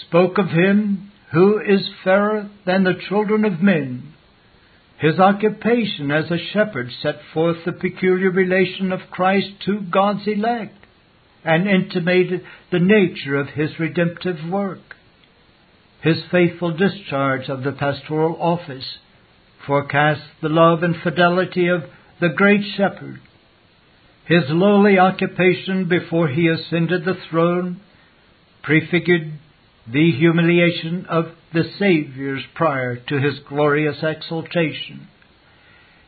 spoke 0.07 0.37
of 0.37 0.49
him 0.49 1.11
who 1.31 1.59
is 1.59 1.89
fairer 2.03 2.49
than 2.65 2.83
the 2.83 2.99
children 3.09 3.43
of 3.45 3.61
men. 3.61 4.13
His 4.97 5.19
occupation 5.19 6.11
as 6.11 6.31
a 6.31 6.37
shepherd 6.37 6.91
set 7.01 7.21
forth 7.33 7.63
the 7.65 7.73
peculiar 7.73 8.31
relation 8.31 8.91
of 8.91 9.11
Christ 9.11 9.59
to 9.65 9.81
God's 9.81 10.25
elect 10.25 10.85
and 11.43 11.67
intimated 11.67 12.43
the 12.71 12.79
nature 12.79 13.35
of 13.35 13.49
his 13.49 13.79
redemptive 13.79 14.49
work. 14.49 14.86
His 16.01 16.17
faithful 16.31 16.73
discharge 16.73 17.49
of 17.49 17.63
the 17.63 17.71
pastoral 17.71 18.37
office 18.39 18.99
forecasts 19.65 20.23
the 20.41 20.49
love 20.49 20.83
and 20.83 20.95
fidelity 21.01 21.67
of 21.67 21.83
the 22.21 22.29
great 22.29 22.61
shepherd. 22.75 23.19
His 24.25 24.43
lowly 24.49 24.99
occupation 24.99 25.87
before 25.87 26.27
he 26.27 26.47
ascended 26.47 27.05
the 27.05 27.17
throne 27.29 27.79
prefigured 28.61 29.33
the 29.91 30.11
humiliation 30.11 31.05
of 31.07 31.27
the 31.53 31.63
Saviour's 31.79 32.43
prior 32.53 32.97
to 32.97 33.19
his 33.19 33.39
glorious 33.47 33.97
exaltation. 34.03 35.07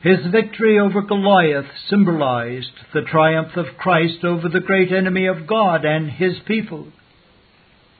His 0.01 0.19
victory 0.31 0.79
over 0.79 1.01
Goliath 1.01 1.65
symbolized 1.89 2.71
the 2.93 3.01
triumph 3.01 3.55
of 3.55 3.77
Christ 3.77 4.23
over 4.23 4.47
the 4.49 4.59
great 4.59 4.91
enemy 4.91 5.25
of 5.25 5.47
God 5.47 5.85
and 5.85 6.09
his 6.09 6.35
people. 6.45 6.87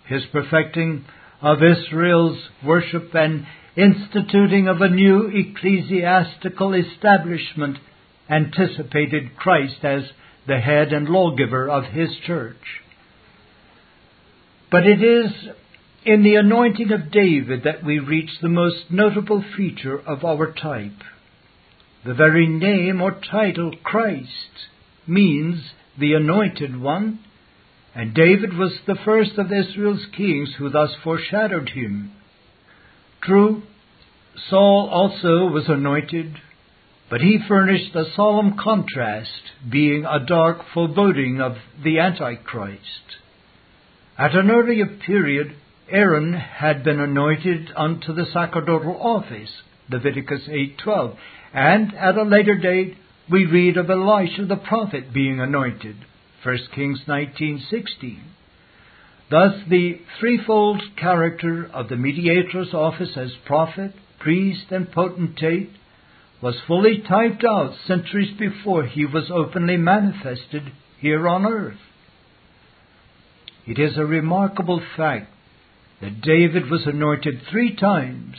His 0.06 0.24
perfecting 0.32 1.06
of 1.42 1.60
Israel's 1.64 2.38
worship 2.66 3.14
and 3.14 3.46
instituting 3.76 4.68
of 4.68 4.82
a 4.82 4.90
new 4.90 5.28
ecclesiastical 5.34 6.74
establishment 6.74 7.78
anticipated 8.30 9.36
Christ 9.38 9.84
as 9.84 10.04
the 10.48 10.60
head 10.60 10.92
and 10.92 11.08
lawgiver 11.08 11.70
of 11.70 11.86
his 11.86 12.10
church. 12.26 12.82
But 14.72 14.86
it 14.86 15.02
is 15.02 15.32
in 16.06 16.24
the 16.24 16.36
anointing 16.36 16.92
of 16.92 17.12
David 17.12 17.64
that 17.64 17.84
we 17.84 18.00
reach 18.00 18.30
the 18.42 18.50
most 18.50 18.86
notable 18.90 19.44
feature 19.56 20.00
of 20.00 20.24
our 20.24 20.52
type. 20.52 21.02
The 22.06 22.14
very 22.14 22.48
name 22.48 23.02
or 23.02 23.20
title 23.32 23.72
Christ 23.84 24.70
means 25.08 25.62
the 25.98 26.14
anointed 26.14 26.80
one, 26.80 27.20
and 27.96 28.14
David 28.14 28.56
was 28.58 28.72
the 28.86 28.98
first 29.04 29.38
of 29.38 29.52
Israel's 29.52 30.06
kings 30.16 30.54
who 30.58 30.70
thus 30.70 30.92
foreshadowed 31.04 31.70
him. 31.70 32.12
True, 33.22 33.64
Saul 34.50 34.90
also 34.92 35.48
was 35.48 35.68
anointed, 35.68 36.36
but 37.10 37.22
he 37.22 37.40
furnished 37.48 37.96
a 37.96 38.12
solemn 38.16 38.56
contrast, 38.58 39.42
being 39.70 40.06
a 40.06 40.26
dark 40.26 40.60
foreboding 40.74 41.42
of 41.42 41.58
the 41.84 42.00
Antichrist. 42.00 43.18
At 44.18 44.36
an 44.36 44.52
earlier 44.52 44.86
period, 44.86 45.56
Aaron 45.90 46.34
had 46.34 46.84
been 46.84 47.00
anointed 47.00 47.72
unto 47.76 48.14
the 48.14 48.26
sacerdotal 48.26 49.02
office, 49.02 49.50
Leviticus 49.90 50.48
8:12, 50.48 51.18
and 51.54 51.96
at 51.96 52.18
a 52.18 52.24
later 52.24 52.56
date, 52.56 52.98
we 53.30 53.46
read 53.46 53.78
of 53.78 53.90
Elisha 53.90 54.46
the 54.46 54.56
prophet 54.56 55.12
being 55.12 55.40
anointed, 55.40 55.96
1 56.44 56.58
Kings 56.74 57.02
19:16. 57.08 58.20
Thus, 59.30 59.54
the 59.68 60.00
threefold 60.20 60.82
character 60.96 61.70
of 61.72 61.90
the 61.90 61.98
mediator's 61.98 62.74
office 62.74 63.16
as 63.16 63.32
prophet, 63.46 63.94
priest, 64.20 64.72
and 64.72 64.92
potentate 64.92 65.72
was 66.42 66.56
fully 66.68 67.00
typed 67.08 67.44
out 67.44 67.76
centuries 67.86 68.36
before 68.38 68.86
he 68.86 69.06
was 69.06 69.30
openly 69.30 69.78
manifested 69.78 70.72
here 71.00 71.28
on 71.28 71.46
earth. 71.46 71.80
It 73.68 73.78
is 73.78 73.98
a 73.98 74.06
remarkable 74.06 74.82
fact 74.98 75.32
that 76.02 76.22
David 76.22 76.72
was 76.72 76.88
anointed 76.88 77.42
three 77.52 77.76
times. 77.76 78.36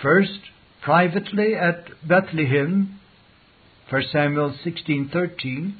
First, 0.00 0.38
privately 0.80 1.54
at 1.54 1.86
Bethlehem, 2.06 3.00
1 3.90 4.02
Samuel 4.12 4.54
16:13. 4.64 5.74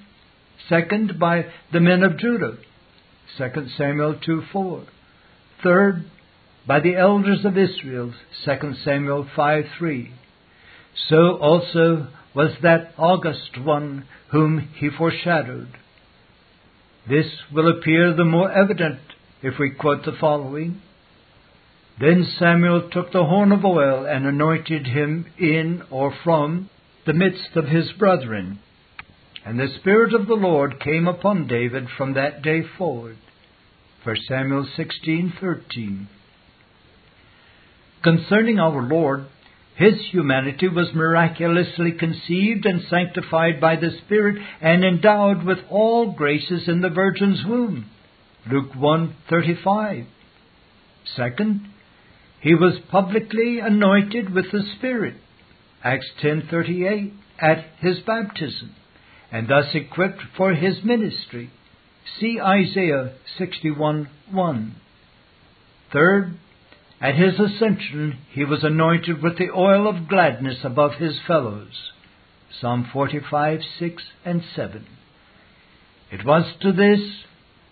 Second, 0.68 1.18
by 1.18 1.46
the 1.72 1.81
men 1.81 2.03
of 2.03 2.18
Judah, 2.18 2.57
2 3.37 3.68
Samuel 3.77 4.14
2:4. 4.14 4.85
Third, 5.62 6.05
by 6.66 6.81
the 6.81 6.96
elders 6.96 7.44
of 7.44 7.59
Israel, 7.59 8.12
2 8.44 8.75
Samuel 8.85 9.25
5:3. 9.25 10.11
So 11.09 11.37
also 11.37 12.09
was 12.35 12.53
that 12.62 12.92
august 12.96 13.59
one 13.59 14.05
whom 14.29 14.59
he 14.59 14.88
foreshadowed. 14.90 15.68
This 17.09 17.27
will 17.53 17.68
appear 17.68 18.12
the 18.12 18.25
more 18.25 18.51
evident 18.51 19.01
if 19.42 19.59
we 19.59 19.70
quote 19.70 20.05
the 20.05 20.12
following. 20.12 20.81
Then 21.98 22.25
Samuel 22.38 22.88
took 22.90 23.12
the 23.12 23.25
horn 23.25 23.53
of 23.53 23.64
oil 23.64 24.07
and 24.07 24.27
anointed 24.27 24.87
him 24.87 25.27
in 25.37 25.83
or 25.90 26.12
from 26.25 26.70
the 27.05 27.12
midst 27.12 27.57
of 27.57 27.66
his 27.66 27.92
brethren. 27.92 28.61
And 29.44 29.59
the 29.59 29.68
Spirit 29.81 30.14
of 30.14 30.28
the 30.28 30.35
Lord 30.35 30.78
came 30.78 31.09
upon 31.09 31.48
David 31.48 31.88
from 31.96 32.14
that 32.14 32.42
day 32.42 32.62
forward. 32.78 33.16
1 34.05 34.16
Samuel 34.28 34.66
16:13. 34.76 36.07
Concerning 38.02 38.61
our 38.61 38.83
Lord, 38.83 39.26
his 39.74 40.00
humanity 40.11 40.68
was 40.68 40.94
miraculously 40.94 41.92
conceived 41.92 42.66
and 42.66 42.83
sanctified 42.83 43.61
by 43.61 43.76
the 43.76 43.90
Spirit 44.05 44.40
and 44.61 44.85
endowed 44.85 45.44
with 45.44 45.59
all 45.68 46.12
graces 46.12 46.68
in 46.68 46.81
the 46.81 46.90
Virgin's 46.90 47.44
womb. 47.44 47.87
Luke 48.48 48.74
1:35. 48.74 50.07
Second, 51.16 51.68
he 52.40 52.55
was 52.55 52.78
publicly 52.90 53.59
anointed 53.59 54.33
with 54.33 54.52
the 54.52 54.62
Spirit. 54.76 55.14
Acts 55.83 56.11
10:38 56.20 57.12
at 57.40 57.64
his 57.81 57.98
baptism 58.00 58.74
and 59.33 59.49
thus 59.49 59.75
equipped 59.75 60.21
for 60.37 60.53
his 60.53 60.85
ministry. 60.85 61.51
See 62.21 62.38
Isaiah 62.38 63.14
61:1. 63.38 64.73
Third, 65.90 66.35
at 67.01 67.14
his 67.14 67.40
ascension, 67.40 68.18
he 68.31 68.45
was 68.45 68.62
anointed 68.62 69.23
with 69.23 69.38
the 69.38 69.51
oil 69.51 69.88
of 69.88 70.07
gladness 70.07 70.59
above 70.62 70.95
his 70.95 71.18
fellows. 71.27 71.92
Psalm 72.61 72.85
45, 72.92 73.61
6, 73.79 74.03
and 74.25 74.45
7. 74.55 74.87
It 76.12 76.25
was 76.25 76.45
to 76.61 76.73
this 76.73 77.25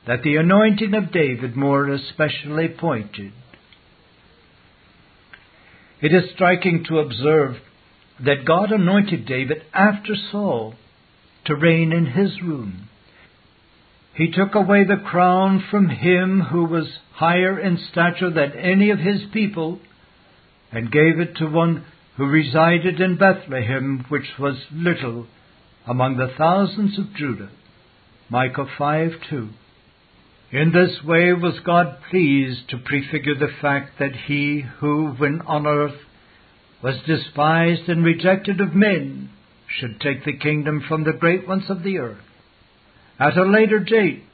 that 0.06 0.22
the 0.22 0.36
anointing 0.36 0.94
of 0.94 1.12
David 1.12 1.54
more 1.54 1.88
especially 1.88 2.68
pointed. 2.68 3.32
It 6.00 6.14
is 6.14 6.30
striking 6.30 6.84
to 6.84 7.00
observe 7.00 7.56
that 8.24 8.46
God 8.46 8.72
anointed 8.72 9.26
David 9.26 9.62
after 9.74 10.14
Saul 10.32 10.74
to 11.50 11.56
reign 11.56 11.92
in 11.92 12.06
his 12.06 12.40
room. 12.42 12.88
He 14.14 14.30
took 14.30 14.54
away 14.54 14.84
the 14.84 15.02
crown 15.04 15.64
from 15.68 15.88
him 15.88 16.42
who 16.42 16.64
was 16.64 16.86
higher 17.14 17.58
in 17.58 17.76
stature 17.90 18.30
than 18.30 18.52
any 18.52 18.90
of 18.90 19.00
his 19.00 19.22
people, 19.32 19.80
and 20.70 20.92
gave 20.92 21.18
it 21.18 21.36
to 21.36 21.46
one 21.46 21.84
who 22.16 22.26
resided 22.26 23.00
in 23.00 23.16
Bethlehem, 23.16 24.04
which 24.08 24.28
was 24.38 24.54
little 24.72 25.26
among 25.88 26.18
the 26.18 26.32
thousands 26.38 26.96
of 27.00 27.14
Judah. 27.16 27.50
Micah 28.28 28.66
5 28.78 29.10
2. 29.28 29.48
In 30.52 30.72
this 30.72 31.02
way 31.04 31.32
was 31.32 31.58
God 31.66 31.98
pleased 32.10 32.68
to 32.68 32.78
prefigure 32.78 33.34
the 33.34 33.52
fact 33.60 33.98
that 33.98 34.14
he 34.14 34.64
who, 34.78 35.14
when 35.18 35.40
on 35.48 35.66
earth, 35.66 35.98
was 36.80 36.94
despised 37.06 37.88
and 37.88 38.04
rejected 38.04 38.60
of 38.60 38.72
men, 38.72 39.30
should 39.78 40.00
take 40.00 40.24
the 40.24 40.36
kingdom 40.36 40.82
from 40.88 41.04
the 41.04 41.12
great 41.12 41.46
ones 41.46 41.64
of 41.68 41.82
the 41.82 41.98
earth. 41.98 42.18
At 43.18 43.36
a 43.36 43.44
later 43.44 43.78
date, 43.78 44.24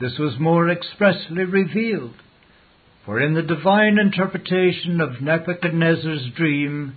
this 0.00 0.16
was 0.18 0.38
more 0.38 0.68
expressly 0.70 1.44
revealed, 1.44 2.14
for 3.04 3.20
in 3.20 3.34
the 3.34 3.42
divine 3.42 3.98
interpretation 3.98 5.00
of 5.00 5.20
Nebuchadnezzar's 5.20 6.30
dream, 6.36 6.96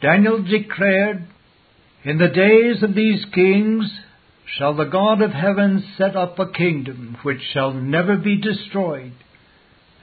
Daniel 0.00 0.42
declared, 0.42 1.26
In 2.04 2.18
the 2.18 2.28
days 2.28 2.82
of 2.82 2.94
these 2.94 3.24
kings 3.34 3.90
shall 4.56 4.74
the 4.74 4.84
God 4.84 5.20
of 5.20 5.32
heaven 5.32 5.84
set 5.96 6.16
up 6.16 6.38
a 6.38 6.50
kingdom 6.50 7.16
which 7.22 7.40
shall 7.52 7.72
never 7.72 8.16
be 8.16 8.40
destroyed, 8.40 9.12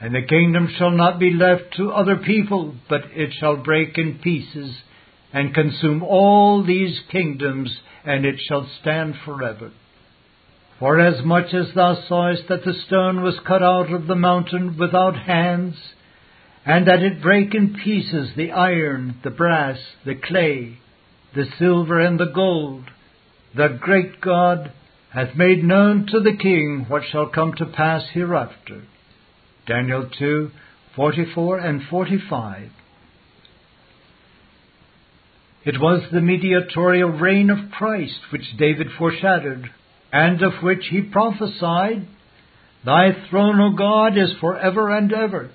and 0.02 0.14
the 0.14 0.28
kingdom 0.28 0.68
shall 0.78 0.92
not 0.92 1.20
be 1.20 1.32
left 1.32 1.76
to 1.78 1.92
other 1.92 2.18
people, 2.18 2.76
but 2.90 3.02
it 3.14 3.34
shall 3.40 3.56
break 3.56 3.98
in 3.98 4.20
pieces 4.20 4.76
and 5.34 5.54
consume 5.54 6.04
all 6.04 6.64
these 6.64 7.00
kingdoms, 7.12 7.78
and 8.06 8.26
it 8.26 8.40
shall 8.48 8.70
stand 8.82 9.16
forever. 9.26 9.72
Forasmuch 10.80 11.54
as 11.54 11.74
thou 11.74 11.96
sawest 12.08 12.44
that 12.50 12.66
the 12.66 12.74
stone 12.88 13.22
was 13.22 13.40
cut 13.48 13.64
out 13.64 13.92
of 13.92 14.08
the 14.08 14.16
mountain 14.16 14.78
without 14.78 15.16
hands, 15.18 15.76
and 16.66 16.88
that 16.88 17.02
it 17.02 17.22
brake 17.22 17.54
in 17.54 17.76
pieces 17.84 18.32
the 18.36 18.52
iron, 18.52 19.20
the 19.24 19.30
brass, 19.30 19.78
the 20.06 20.16
clay, 20.16 20.78
the 21.34 21.46
silver, 21.60 22.00
and 22.00 22.20
the 22.20 22.32
gold, 22.34 22.84
the 23.56 23.78
great 23.80 24.20
God 24.20 24.72
hath 25.14 25.36
made 25.36 25.64
known 25.64 26.08
to 26.08 26.20
the 26.20 26.36
king 26.36 26.86
what 26.90 27.04
shall 27.10 27.30
come 27.30 27.54
to 27.54 27.66
pass 27.66 28.04
hereafter. 28.14 28.84
Daniel 29.66 30.10
2, 30.20 30.52
44 30.96 31.60
and 31.60 31.82
45. 31.90 32.70
It 35.66 35.82
was 35.82 36.04
the 36.12 36.22
mediatorial 36.22 37.10
reign 37.10 37.50
of 37.50 37.72
Christ 37.72 38.20
which 38.32 38.56
David 38.58 38.88
foreshadowed 39.00 39.72
and 40.14 40.42
of 40.44 40.62
which 40.62 40.86
he 40.92 41.02
prophesied, 41.02 42.08
Thy 42.86 43.28
throne, 43.30 43.60
O 43.60 43.76
God, 43.76 44.16
is 44.16 44.32
for 44.40 44.58
ever 44.60 44.96
and 44.96 45.12
ever. 45.12 45.50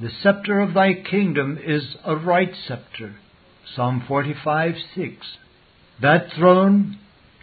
The 0.00 0.10
scepter 0.20 0.58
of 0.58 0.74
thy 0.74 0.94
kingdom 0.94 1.58
is 1.64 1.84
a 2.04 2.16
right 2.16 2.52
scepter. 2.66 3.14
Psalm 3.76 4.04
45, 4.08 4.74
6. 4.96 5.14
That 6.02 6.32
throne 6.36 6.98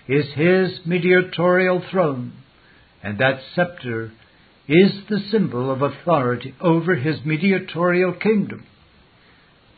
is 0.10 0.26
his 0.36 0.86
mediatorial 0.86 1.82
throne, 1.90 2.34
and 3.02 3.18
that 3.20 3.40
scepter 3.56 4.12
is 4.68 4.92
the 5.10 5.22
symbol 5.32 5.72
of 5.72 5.82
authority 5.82 6.54
over 6.60 6.96
his 6.96 7.24
mediatorial 7.24 8.14
kingdom. 8.14 8.66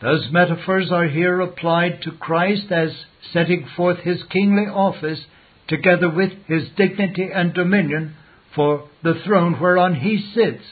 Those 0.01 0.31
metaphors 0.31 0.91
are 0.91 1.07
here 1.07 1.39
applied 1.41 2.01
to 2.01 2.11
Christ 2.11 2.71
as 2.71 2.89
setting 3.31 3.67
forth 3.75 3.99
his 3.99 4.23
kingly 4.31 4.63
office 4.63 5.19
together 5.67 6.09
with 6.09 6.31
his 6.47 6.69
dignity 6.75 7.29
and 7.33 7.53
dominion, 7.53 8.15
for 8.55 8.89
the 9.03 9.21
throne 9.25 9.59
whereon 9.59 9.95
he 9.95 10.17
sits 10.33 10.63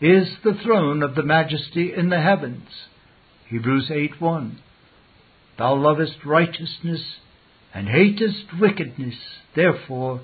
is 0.00 0.28
the 0.42 0.58
throne 0.62 1.02
of 1.02 1.14
the 1.14 1.22
majesty 1.22 1.92
in 1.96 2.10
the 2.10 2.20
heavens. 2.20 2.68
Hebrews 3.48 3.90
8 3.90 4.20
1. 4.20 4.58
Thou 5.56 5.74
lovest 5.76 6.24
righteousness 6.26 7.02
and 7.72 7.88
hatest 7.88 8.58
wickedness. 8.60 9.14
Therefore, 9.54 10.20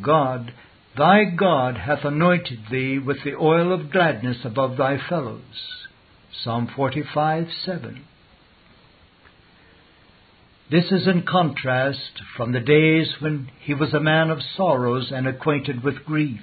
God, 0.00 0.54
thy 0.96 1.24
God, 1.24 1.76
hath 1.76 2.04
anointed 2.04 2.60
thee 2.70 2.98
with 2.98 3.18
the 3.22 3.34
oil 3.34 3.72
of 3.72 3.92
gladness 3.92 4.38
above 4.44 4.78
thy 4.78 4.98
fellows. 5.08 5.81
Psalm 6.40 6.68
45 6.74 7.48
7. 7.64 8.04
This 10.70 10.90
is 10.90 11.06
in 11.06 11.22
contrast 11.22 12.22
from 12.36 12.52
the 12.52 12.60
days 12.60 13.08
when 13.20 13.50
he 13.60 13.74
was 13.74 13.92
a 13.92 14.00
man 14.00 14.30
of 14.30 14.38
sorrows 14.56 15.12
and 15.14 15.28
acquainted 15.28 15.84
with 15.84 16.04
grief. 16.06 16.40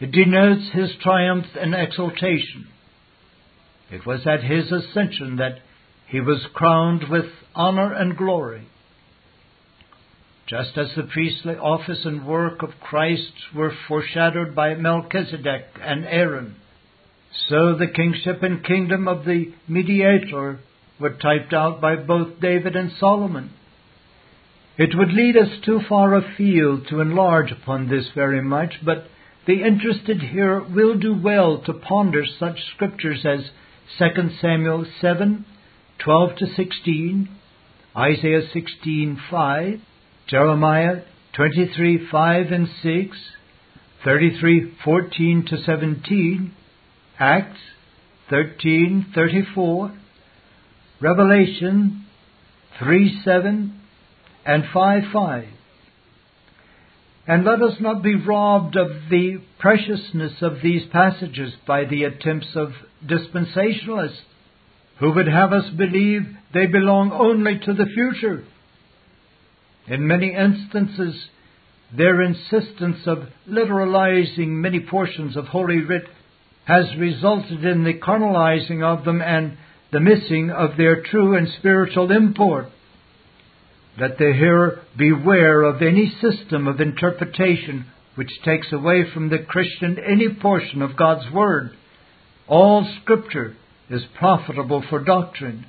It 0.00 0.10
denotes 0.10 0.72
his 0.72 0.90
triumph 1.00 1.46
and 1.58 1.74
exultation. 1.74 2.66
It 3.90 4.04
was 4.04 4.26
at 4.26 4.42
his 4.42 4.72
ascension 4.72 5.36
that 5.36 5.60
he 6.08 6.20
was 6.20 6.44
crowned 6.52 7.08
with 7.08 7.26
honor 7.54 7.92
and 7.92 8.16
glory. 8.16 8.66
Just 10.48 10.76
as 10.76 10.88
the 10.96 11.04
priestly 11.04 11.54
office 11.54 12.04
and 12.04 12.26
work 12.26 12.62
of 12.62 12.80
Christ 12.80 13.32
were 13.54 13.72
foreshadowed 13.88 14.54
by 14.54 14.74
Melchizedek 14.74 15.64
and 15.80 16.04
Aaron, 16.04 16.56
so 17.48 17.74
the 17.74 17.86
kingship 17.86 18.42
and 18.42 18.64
kingdom 18.64 19.08
of 19.08 19.24
the 19.24 19.52
mediator 19.68 20.60
were 21.00 21.10
typed 21.10 21.52
out 21.52 21.80
by 21.80 21.96
both 21.96 22.40
David 22.40 22.76
and 22.76 22.90
Solomon. 22.98 23.50
It 24.78 24.94
would 24.94 25.12
lead 25.12 25.36
us 25.36 25.48
too 25.64 25.80
far 25.88 26.14
afield 26.14 26.88
to 26.88 27.00
enlarge 27.00 27.50
upon 27.50 27.88
this 27.88 28.06
very 28.14 28.42
much, 28.42 28.74
but 28.84 29.06
the 29.46 29.62
interested 29.62 30.20
here 30.20 30.60
will 30.60 30.98
do 30.98 31.14
well 31.18 31.62
to 31.64 31.72
ponder 31.72 32.24
such 32.38 32.58
scriptures 32.74 33.24
as 33.24 33.50
2 33.98 34.30
Samuel 34.40 34.84
7, 35.00 35.44
12 35.98 36.36
to 36.36 36.46
16, 36.54 37.28
Isaiah 37.96 38.42
16, 38.52 39.20
5, 39.30 39.80
Jeremiah 40.26 41.02
23, 41.34 42.08
5 42.10 42.46
and 42.52 42.68
6, 42.82 43.16
33, 44.04 44.72
14 44.84 45.46
to 45.48 45.62
17, 45.62 46.52
Acts 47.18 47.58
13:34, 48.30 49.92
Revelation 51.00 52.04
3:7 52.78 53.70
and 54.44 54.64
5:5. 54.64 55.46
And 57.26 57.44
let 57.44 57.62
us 57.62 57.80
not 57.80 58.02
be 58.02 58.14
robbed 58.14 58.76
of 58.76 59.08
the 59.10 59.40
preciousness 59.58 60.42
of 60.42 60.60
these 60.62 60.86
passages 60.86 61.54
by 61.66 61.84
the 61.84 62.04
attempts 62.04 62.54
of 62.54 62.72
dispensationalists 63.04 64.20
who 64.98 65.12
would 65.12 65.26
have 65.26 65.52
us 65.52 65.68
believe 65.70 66.36
they 66.52 66.66
belong 66.66 67.12
only 67.12 67.58
to 67.58 67.72
the 67.72 67.86
future. 67.86 68.44
In 69.88 70.06
many 70.06 70.34
instances, 70.34 71.28
their 71.92 72.20
insistence 72.20 73.06
of 73.06 73.28
literalizing 73.48 74.48
many 74.48 74.80
portions 74.80 75.36
of 75.36 75.46
Holy 75.46 75.80
Writ 75.80 76.04
has 76.66 76.84
resulted 76.98 77.64
in 77.64 77.84
the 77.84 77.94
carnalizing 77.94 78.82
of 78.82 79.04
them 79.04 79.22
and 79.22 79.56
the 79.92 80.00
missing 80.00 80.50
of 80.50 80.76
their 80.76 81.02
true 81.02 81.36
and 81.36 81.48
spiritual 81.58 82.10
import. 82.10 82.66
Let 83.98 84.18
the 84.18 84.32
hearer 84.32 84.82
beware 84.96 85.62
of 85.62 85.80
any 85.80 86.12
system 86.20 86.66
of 86.68 86.80
interpretation 86.80 87.86
which 88.16 88.42
takes 88.44 88.72
away 88.72 89.04
from 89.12 89.28
the 89.28 89.38
Christian 89.38 89.96
any 89.98 90.28
portion 90.28 90.82
of 90.82 90.96
God's 90.96 91.30
Word. 91.32 91.70
All 92.48 92.86
Scripture 93.02 93.56
is 93.88 94.02
profitable 94.18 94.82
for 94.90 94.98
doctrine. 94.98 95.66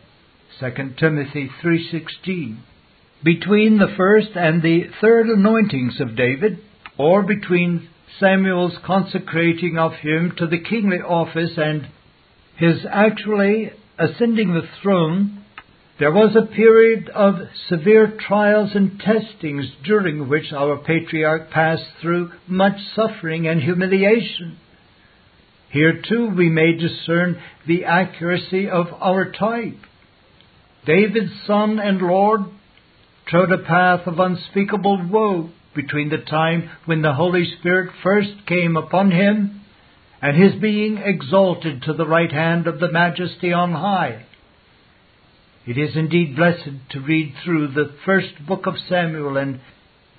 2 0.59 0.95
Timothy 0.97 1.49
3:16. 1.61 2.57
Between 3.23 3.77
the 3.77 3.93
first 3.95 4.35
and 4.35 4.61
the 4.61 4.85
third 4.99 5.27
anointings 5.27 5.99
of 5.99 6.15
David, 6.15 6.59
or 6.97 7.21
between 7.21 7.89
Samuel's 8.19 8.77
consecrating 8.85 9.77
of 9.77 9.93
him 9.93 10.33
to 10.37 10.47
the 10.47 10.59
kingly 10.59 10.97
office 10.97 11.51
and 11.57 11.87
his 12.57 12.85
actually 12.89 13.71
ascending 13.99 14.53
the 14.53 14.67
throne, 14.81 15.43
there 15.99 16.11
was 16.11 16.35
a 16.35 16.53
period 16.53 17.09
of 17.09 17.35
severe 17.69 18.17
trials 18.27 18.71
and 18.75 18.99
testings 18.99 19.65
during 19.83 20.29
which 20.29 20.51
our 20.53 20.77
patriarch 20.77 21.49
passed 21.49 21.89
through 22.01 22.31
much 22.47 22.79
suffering 22.95 23.47
and 23.47 23.61
humiliation. 23.61 24.57
Here 25.69 26.01
too 26.07 26.29
we 26.35 26.49
may 26.49 26.73
discern 26.73 27.41
the 27.67 27.85
accuracy 27.85 28.69
of 28.69 28.87
our 28.99 29.31
type. 29.31 29.79
David's 30.85 31.33
son 31.45 31.79
and 31.79 31.99
Lord 31.99 32.41
trod 33.27 33.51
a 33.51 33.57
path 33.57 34.07
of 34.07 34.19
unspeakable 34.19 35.07
woe 35.11 35.49
between 35.77 36.09
the 36.09 36.17
time 36.17 36.69
when 36.83 37.01
the 37.01 37.13
Holy 37.13 37.49
Spirit 37.59 37.93
first 38.03 38.45
came 38.45 38.75
upon 38.75 39.11
him 39.11 39.61
and 40.21 40.35
his 40.35 40.59
being 40.59 40.97
exalted 40.97 41.83
to 41.83 41.93
the 41.93 42.07
right 42.07 42.31
hand 42.31 42.67
of 42.67 42.81
the 42.81 42.91
Majesty 42.91 43.53
on 43.53 43.71
high. 43.71 44.25
It 45.65 45.77
is 45.77 45.95
indeed 45.95 46.35
blessed 46.35 46.89
to 46.89 46.99
read 46.99 47.33
through 47.43 47.69
the 47.69 47.93
first 48.05 48.45
book 48.45 48.65
of 48.65 48.75
Samuel 48.89 49.37
and 49.37 49.61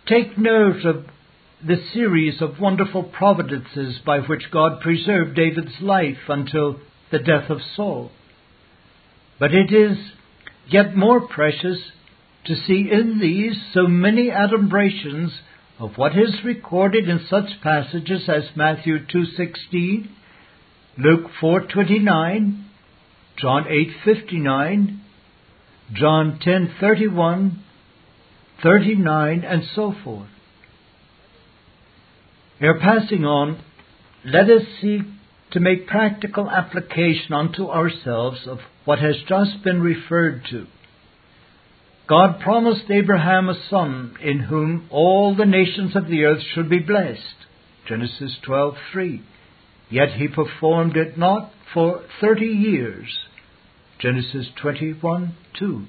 take 0.07 0.39
note 0.39 0.85
of 0.85 1.07
the 1.67 1.83
series 1.93 2.41
of 2.41 2.61
wonderful 2.61 3.03
providences 3.03 3.99
by 4.07 4.21
which 4.21 4.51
God 4.53 4.81
preserved 4.81 5.35
David's 5.35 5.81
life 5.81 6.29
until 6.29 6.81
the 7.11 7.19
death 7.19 7.51
of 7.51 7.59
Saul. 7.75 8.13
But 9.41 9.55
it 9.55 9.73
is 9.73 9.99
yet 10.69 10.95
more 10.95 11.27
precious 11.27 11.79
to 12.45 12.55
see 12.67 12.89
in 12.91 13.19
these 13.21 13.57
so 13.73 13.87
many 13.87 14.31
adumbrations 14.31 15.31
of 15.79 15.97
what 15.97 16.17
is 16.17 16.43
recorded 16.45 17.09
in 17.09 17.21
such 17.29 17.61
passages 17.63 18.29
as 18.29 18.57
Matthew 18.57 18.99
2:16, 19.07 20.09
Luke 20.97 21.31
4:29, 21.41 22.65
John 23.37 23.65
8:59, 23.65 24.99
John 25.93 26.39
10:31, 26.41 27.53
39 28.63 29.45
and 29.45 29.63
so 29.75 29.93
forth. 29.93 30.29
Ere 32.61 32.79
passing 32.81 33.25
on, 33.25 33.59
let 34.25 34.51
us 34.51 34.63
seek 34.81 35.03
to 35.53 35.61
make 35.61 35.87
practical 35.87 36.51
application 36.51 37.33
unto 37.33 37.69
ourselves 37.69 38.47
of 38.47 38.59
what 38.85 38.99
has 38.99 39.17
just 39.29 39.63
been 39.63 39.81
referred 39.81 40.45
to. 40.51 40.67
God 42.09 42.41
promised 42.41 42.91
Abraham 42.91 43.51
a 43.51 43.55
son 43.69 44.17
in 44.23 44.41
whom 44.41 44.87
all 44.91 45.35
the 45.35 45.45
nations 45.45 45.95
of 45.95 46.07
the 46.09 46.25
earth 46.25 46.43
should 46.55 46.71
be 46.71 46.79
blessed. 46.79 47.21
Genesis 47.87 48.39
12:3. 48.47 49.21
Yet 49.91 50.13
he 50.15 50.29
performed 50.29 50.97
it 50.97 51.19
not 51.19 51.53
for 51.75 52.03
30 52.21 52.47
years. 52.47 53.27
Genesis 53.99 54.49
21:2. 54.57 55.85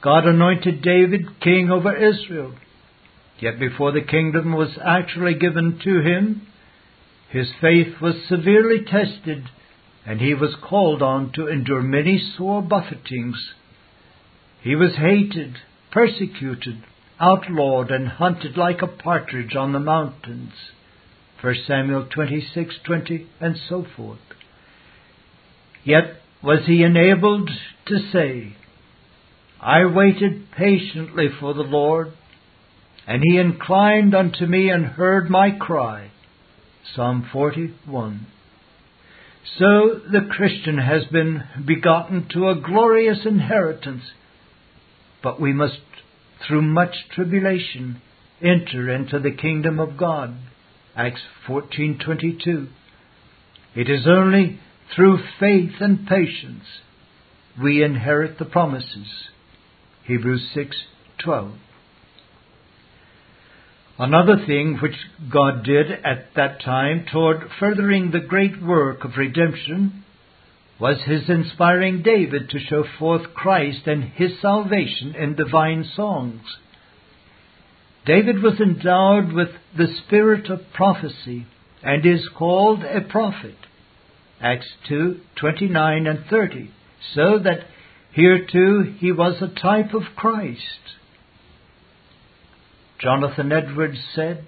God 0.00 0.26
anointed 0.26 0.82
David 0.82 1.40
king 1.40 1.70
over 1.70 1.96
Israel. 1.96 2.54
Yet 3.40 3.58
before 3.58 3.90
the 3.90 4.02
kingdom 4.02 4.52
was 4.52 4.78
actually 4.78 5.34
given 5.34 5.80
to 5.80 6.00
him, 6.00 6.46
his 7.28 7.52
faith 7.60 8.00
was 8.00 8.22
severely 8.28 8.84
tested, 8.84 9.48
and 10.06 10.20
he 10.20 10.34
was 10.34 10.54
called 10.54 11.02
on 11.02 11.32
to 11.32 11.48
endure 11.48 11.82
many 11.82 12.18
sore 12.18 12.62
buffetings. 12.62 13.54
He 14.64 14.74
was 14.74 14.96
hated, 14.96 15.58
persecuted, 15.92 16.82
outlawed, 17.20 17.90
and 17.90 18.08
hunted 18.08 18.56
like 18.56 18.80
a 18.80 18.86
partridge 18.86 19.54
on 19.54 19.72
the 19.72 19.78
mountains. 19.78 20.54
1 21.42 21.54
Samuel 21.66 22.06
26:20 22.06 23.26
and 23.42 23.58
so 23.68 23.84
forth. 23.94 24.18
Yet 25.84 26.16
was 26.42 26.64
he 26.64 26.82
enabled 26.82 27.50
to 27.84 27.98
say, 28.10 28.56
I 29.60 29.84
waited 29.84 30.50
patiently 30.52 31.28
for 31.28 31.52
the 31.52 31.62
Lord, 31.62 32.12
and 33.06 33.22
he 33.22 33.36
inclined 33.36 34.14
unto 34.14 34.46
me 34.46 34.70
and 34.70 34.86
heard 34.86 35.28
my 35.28 35.50
cry. 35.50 36.10
Psalm 36.94 37.28
41. 37.30 38.26
So 39.58 40.00
the 40.10 40.26
Christian 40.30 40.78
has 40.78 41.04
been 41.04 41.44
begotten 41.66 42.28
to 42.30 42.48
a 42.48 42.54
glorious 42.54 43.26
inheritance, 43.26 44.04
but 45.24 45.40
we 45.40 45.54
must, 45.54 45.80
through 46.46 46.60
much 46.60 46.94
tribulation, 47.10 48.00
enter 48.42 48.94
into 48.94 49.18
the 49.18 49.32
kingdom 49.32 49.80
of 49.80 49.96
God. 49.96 50.36
Acts 50.94 51.22
14:22. 51.48 52.68
It 53.74 53.88
is 53.88 54.06
only 54.06 54.60
through 54.94 55.18
faith 55.40 55.80
and 55.80 56.06
patience, 56.06 56.82
we 57.60 57.82
inherit 57.82 58.38
the 58.38 58.44
promises. 58.44 59.30
Hebrews 60.04 60.46
6:12. 60.54 61.54
Another 63.98 64.36
thing 64.44 64.78
which 64.82 64.96
God 65.30 65.64
did 65.64 65.90
at 65.90 66.34
that 66.34 66.60
time 66.60 67.06
toward 67.10 67.50
furthering 67.58 68.10
the 68.10 68.20
great 68.20 68.60
work 68.60 69.04
of 69.04 69.16
redemption 69.16 70.03
was 70.84 70.98
his 71.06 71.30
inspiring 71.30 72.02
David 72.02 72.50
to 72.50 72.58
show 72.58 72.84
forth 72.98 73.32
Christ 73.32 73.86
and 73.86 74.04
his 74.04 74.32
salvation 74.42 75.14
in 75.18 75.34
divine 75.34 75.90
songs. 75.96 76.42
David 78.04 78.42
was 78.42 78.60
endowed 78.60 79.32
with 79.32 79.48
the 79.74 79.86
spirit 80.04 80.50
of 80.50 80.60
prophecy 80.74 81.46
and 81.82 82.04
is 82.04 82.28
called 82.36 82.82
a 82.84 83.00
prophet. 83.00 83.56
Acts 84.42 84.66
2 84.86 85.20
29 85.40 86.06
and 86.06 86.26
30. 86.28 86.70
So 87.14 87.38
that 87.38 87.60
here 88.12 88.46
too 88.46 88.94
he 88.98 89.10
was 89.10 89.40
a 89.40 89.58
type 89.58 89.94
of 89.94 90.14
Christ. 90.14 90.60
Jonathan 93.00 93.52
Edwards 93.52 94.00
said, 94.14 94.44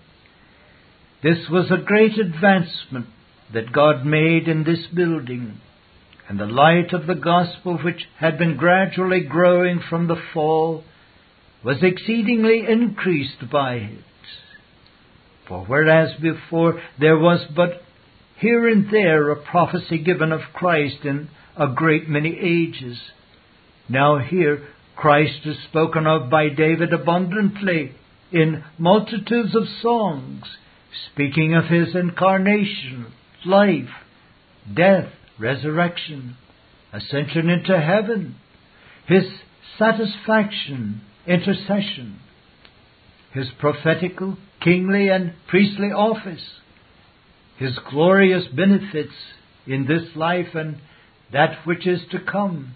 This 1.22 1.48
was 1.50 1.70
a 1.70 1.82
great 1.82 2.18
advancement 2.18 3.06
that 3.54 3.72
God 3.72 4.04
made 4.04 4.48
in 4.48 4.64
this 4.64 4.86
building, 4.94 5.62
and 6.28 6.38
the 6.38 6.46
light 6.46 6.92
of 6.92 7.06
the 7.06 7.14
gospel 7.14 7.78
which 7.78 8.04
had 8.18 8.38
been 8.38 8.56
gradually 8.56 9.20
growing 9.20 9.80
from 9.88 10.08
the 10.08 10.20
fall 10.34 10.82
was 11.64 11.82
exceedingly 11.82 12.64
increased 12.68 13.50
by 13.50 13.74
it. 13.74 14.04
For 15.48 15.64
whereas 15.64 16.10
before 16.20 16.80
there 16.98 17.18
was 17.18 17.44
but 17.54 17.82
here 18.38 18.68
and 18.68 18.90
there 18.90 19.30
a 19.30 19.42
prophecy 19.42 19.98
given 19.98 20.32
of 20.32 20.40
Christ 20.52 21.04
in 21.04 21.28
a 21.56 21.68
great 21.68 22.08
many 22.08 22.36
ages. 22.38 22.98
Now 23.88 24.18
here 24.18 24.66
Christ 24.96 25.40
is 25.44 25.56
spoken 25.68 26.06
of 26.06 26.28
by 26.30 26.48
David 26.48 26.92
abundantly 26.92 27.92
in 28.32 28.64
multitudes 28.78 29.54
of 29.54 29.62
songs, 29.80 30.42
speaking 31.12 31.54
of 31.54 31.66
his 31.66 31.94
incarnation, 31.94 33.12
life, 33.44 33.88
death, 34.74 35.12
resurrection, 35.38 36.36
ascension 36.92 37.48
into 37.50 37.78
heaven, 37.78 38.36
his 39.06 39.24
satisfaction, 39.78 41.02
intercession, 41.26 42.18
his 43.32 43.48
prophetical, 43.58 44.38
kingly, 44.62 45.08
and 45.08 45.34
priestly 45.48 45.88
office, 45.88 46.42
His 47.58 47.78
glorious 47.90 48.46
benefits 48.46 49.14
in 49.66 49.86
this 49.86 50.16
life 50.16 50.54
and 50.54 50.78
that 51.32 51.66
which 51.66 51.86
is 51.86 52.00
to 52.12 52.18
come, 52.18 52.74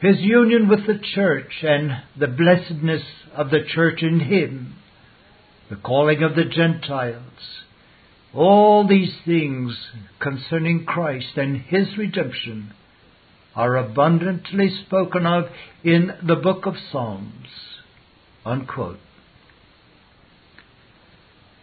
His 0.00 0.20
union 0.20 0.68
with 0.68 0.86
the 0.86 0.98
church 1.14 1.52
and 1.62 2.02
the 2.18 2.28
blessedness 2.28 3.02
of 3.34 3.50
the 3.50 3.64
church 3.74 4.02
in 4.02 4.20
Him, 4.20 4.76
the 5.68 5.76
calling 5.76 6.22
of 6.22 6.34
the 6.34 6.44
Gentiles, 6.44 7.62
all 8.34 8.86
these 8.86 9.14
things 9.24 9.76
concerning 10.20 10.84
Christ 10.84 11.36
and 11.36 11.56
His 11.56 11.96
redemption 11.96 12.72
are 13.54 13.76
abundantly 13.76 14.70
spoken 14.86 15.26
of 15.26 15.44
in 15.82 16.12
the 16.26 16.36
book 16.36 16.66
of 16.66 16.74
Psalms. 16.92 17.48
Unquote. 18.44 18.98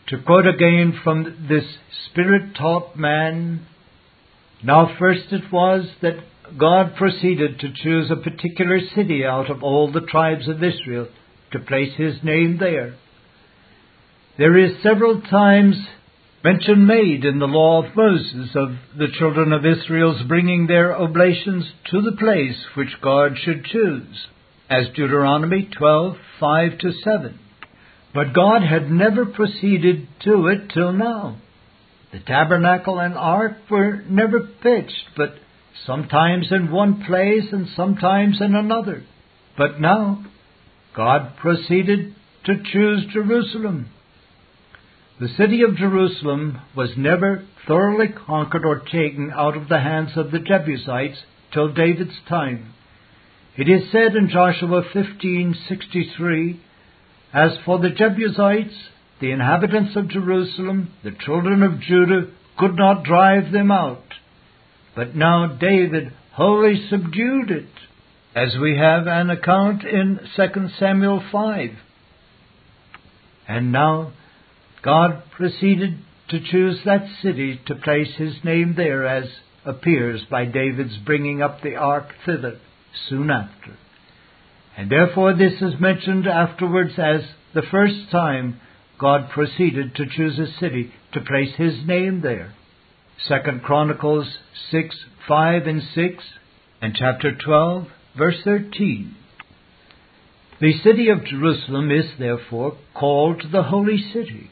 To 0.07 0.22
quote 0.22 0.45
again 0.45 0.99
from 1.03 1.47
this 1.49 1.63
Spirit 2.09 2.55
taught 2.55 2.95
man, 2.95 3.66
now 4.63 4.95
first 4.99 5.32
it 5.32 5.51
was 5.51 5.88
that 6.01 6.18
God 6.59 6.95
proceeded 6.95 7.59
to 7.59 7.74
choose 7.74 8.11
a 8.11 8.16
particular 8.16 8.80
city 8.93 9.26
out 9.26 9.49
of 9.49 9.63
all 9.63 9.91
the 9.91 10.01
tribes 10.01 10.47
of 10.47 10.63
Israel 10.63 11.07
to 11.51 11.59
place 11.59 11.93
His 11.97 12.16
name 12.24 12.57
there. 12.59 12.95
There 14.38 14.57
is 14.57 14.84
several 14.84 15.22
times 15.22 15.76
mention 16.45 16.85
made 16.85 17.25
in 17.25 17.39
the 17.39 17.47
law 17.47 17.83
of 17.83 17.95
Moses 17.95 18.51
of 18.53 18.69
the 18.95 19.07
children 19.17 19.51
of 19.51 19.65
Israel's 19.65 20.21
bringing 20.27 20.67
their 20.67 20.95
oblations 20.95 21.65
to 21.89 22.01
the 22.01 22.15
place 22.15 22.55
which 22.75 23.01
God 23.01 23.31
should 23.43 23.65
choose, 23.65 24.27
as 24.69 24.85
Deuteronomy 24.89 25.67
12:5 25.75 26.77
to 26.81 26.91
7. 27.03 27.39
But 28.13 28.33
God 28.33 28.61
had 28.61 28.91
never 28.91 29.25
proceeded 29.25 30.07
to 30.25 30.47
it 30.49 30.69
till 30.69 30.93
now. 30.93 31.37
The 32.11 32.19
tabernacle 32.19 32.99
and 32.99 33.15
ark 33.15 33.57
were 33.71 34.03
never 34.07 34.39
pitched, 34.41 35.07
but 35.17 35.39
sometimes 35.87 36.51
in 36.51 36.71
one 36.71 37.03
place 37.05 37.51
and 37.51 37.67
sometimes 37.69 38.39
in 38.39 38.53
another. 38.53 39.01
But 39.57 39.81
now 39.81 40.23
God 40.93 41.37
proceeded 41.37 42.13
to 42.43 42.61
choose 42.71 43.07
Jerusalem 43.07 43.89
the 45.20 45.30
city 45.38 45.61
of 45.61 45.78
Jerusalem 45.78 46.59
was 46.76 46.89
never 46.97 47.45
thoroughly 47.68 48.07
conquered 48.09 48.66
or 48.66 48.80
taken 48.80 49.32
out 49.34 49.55
of 49.55 49.70
the 49.70 49.80
hands 49.80 50.11
of 50.18 50.32
the 50.32 50.39
Jebusites 50.39 51.18
till 51.53 51.74
David's 51.74 52.20
time. 52.28 52.74
It 53.57 53.70
is 53.70 53.89
said 53.91 54.16
in 54.16 54.30
Joshua 54.30 54.84
15:63, 54.93 56.57
As 57.34 57.57
for 57.63 57.80
the 57.80 57.91
Jebusites, 57.91 58.76
the 59.22 59.32
inhabitants 59.32 59.95
of 59.95 60.09
Jerusalem, 60.09 60.91
the 61.03 61.11
children 61.11 61.63
of 61.63 61.80
Judah 61.80 62.28
could 62.57 62.76
not 62.76 63.03
drive 63.05 63.53
them 63.53 63.72
out. 63.72 64.03
But 64.95 65.16
now 65.16 65.47
David 65.47 66.11
wholly 66.34 66.88
subdued 66.89 67.51
it, 67.51 67.70
as 68.36 68.57
we 68.57 68.76
have 68.78 69.07
an 69.07 69.30
account 69.30 69.86
in 69.86 70.20
2 70.36 70.70
Samuel 70.78 71.24
5. 71.32 71.70
And 73.47 73.72
now 73.72 74.11
God 74.86 75.23
proceeded 75.36 75.97
to 76.29 76.39
choose 76.39 76.79
that 76.86 77.07
city 77.23 77.59
to 77.65 77.73
place 77.75 78.13
his 78.17 78.36
name 78.43 78.75
there, 78.77 79.07
as 79.07 79.25
appears 79.65 80.21
by 80.29 80.45
David's 80.45 80.95
bringing 80.97 81.41
up 81.41 81.61
the 81.61 81.75
ark 81.75 82.09
thither 82.23 82.59
soon 83.09 83.31
after. 83.31 83.75
And 84.77 84.91
therefore 84.91 85.33
this 85.33 85.59
is 85.59 85.79
mentioned 85.79 86.27
afterwards 86.27 86.93
as 86.99 87.21
the 87.55 87.63
first 87.71 88.11
time 88.11 88.61
God 88.99 89.31
proceeded 89.31 89.95
to 89.95 90.05
choose 90.05 90.38
a 90.38 90.59
city 90.59 90.93
to 91.13 91.21
place 91.21 91.55
his 91.57 91.73
name 91.88 92.21
there. 92.21 92.53
Second 93.27 93.63
Chronicles 93.63 94.27
6, 94.69 94.95
5 95.27 95.65
and 95.65 95.81
6, 95.95 96.23
and 96.81 96.93
chapter 96.93 97.36
12, 97.36 97.88
verse 98.15 98.38
13. 98.43 99.15
The 100.61 100.79
city 100.83 101.09
of 101.09 101.25
Jerusalem 101.25 101.89
is 101.89 102.05
therefore 102.19 102.77
called 102.93 103.41
the 103.51 103.63
Holy 103.63 103.97
City 104.13 104.51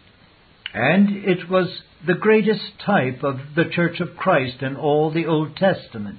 and 0.73 1.09
it 1.09 1.49
was 1.49 1.67
the 2.05 2.15
greatest 2.15 2.79
type 2.85 3.23
of 3.23 3.37
the 3.55 3.65
Church 3.71 3.99
of 3.99 4.17
Christ 4.17 4.61
in 4.61 4.75
all 4.75 5.11
the 5.11 5.25
Old 5.25 5.55
Testament. 5.55 6.17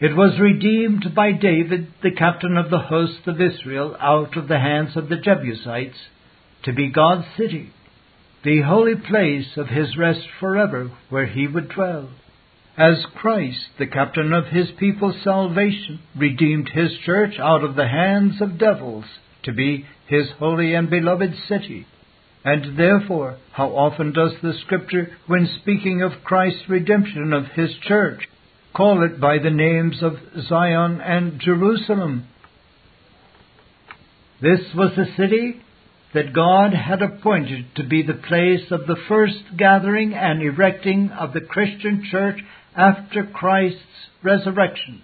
It 0.00 0.16
was 0.16 0.40
redeemed 0.40 1.14
by 1.14 1.32
David, 1.32 1.92
the 2.02 2.10
captain 2.10 2.56
of 2.56 2.70
the 2.70 2.78
host 2.78 3.26
of 3.26 3.40
Israel, 3.40 3.96
out 4.00 4.36
of 4.36 4.48
the 4.48 4.58
hands 4.58 4.96
of 4.96 5.08
the 5.08 5.16
Jebusites, 5.16 5.98
to 6.64 6.72
be 6.72 6.90
God's 6.90 7.26
city, 7.36 7.70
the 8.42 8.62
holy 8.62 8.96
place 8.96 9.56
of 9.56 9.68
his 9.68 9.96
rest 9.96 10.26
forever, 10.40 10.90
where 11.08 11.26
he 11.26 11.46
would 11.46 11.68
dwell. 11.68 12.08
As 12.76 13.04
Christ, 13.14 13.60
the 13.78 13.86
captain 13.86 14.32
of 14.32 14.46
his 14.46 14.70
people's 14.78 15.22
salvation, 15.22 16.00
redeemed 16.16 16.70
his 16.70 16.92
church 17.04 17.38
out 17.38 17.62
of 17.62 17.76
the 17.76 17.88
hands 17.88 18.40
of 18.40 18.58
devils 18.58 19.04
to 19.42 19.52
be 19.52 19.84
his 20.06 20.30
holy 20.38 20.74
and 20.74 20.88
beloved 20.88 21.34
city. 21.46 21.86
And 22.44 22.78
therefore, 22.78 23.36
how 23.52 23.68
often 23.68 24.12
does 24.12 24.32
the 24.42 24.54
Scripture, 24.64 25.10
when 25.26 25.48
speaking 25.60 26.02
of 26.02 26.24
Christ's 26.24 26.68
redemption 26.68 27.32
of 27.32 27.44
His 27.54 27.70
church, 27.82 28.28
call 28.74 29.02
it 29.02 29.20
by 29.20 29.38
the 29.38 29.50
names 29.50 30.02
of 30.02 30.14
Zion 30.48 31.00
and 31.00 31.38
Jerusalem? 31.40 32.28
This 34.40 34.60
was 34.74 34.92
the 34.96 35.12
city 35.18 35.60
that 36.14 36.32
God 36.32 36.72
had 36.72 37.02
appointed 37.02 37.66
to 37.76 37.84
be 37.84 38.02
the 38.02 38.14
place 38.14 38.70
of 38.70 38.86
the 38.86 38.96
first 39.06 39.56
gathering 39.56 40.14
and 40.14 40.42
erecting 40.42 41.10
of 41.10 41.34
the 41.34 41.42
Christian 41.42 42.04
church 42.10 42.38
after 42.74 43.24
Christ's 43.24 44.08
resurrection 44.22 45.02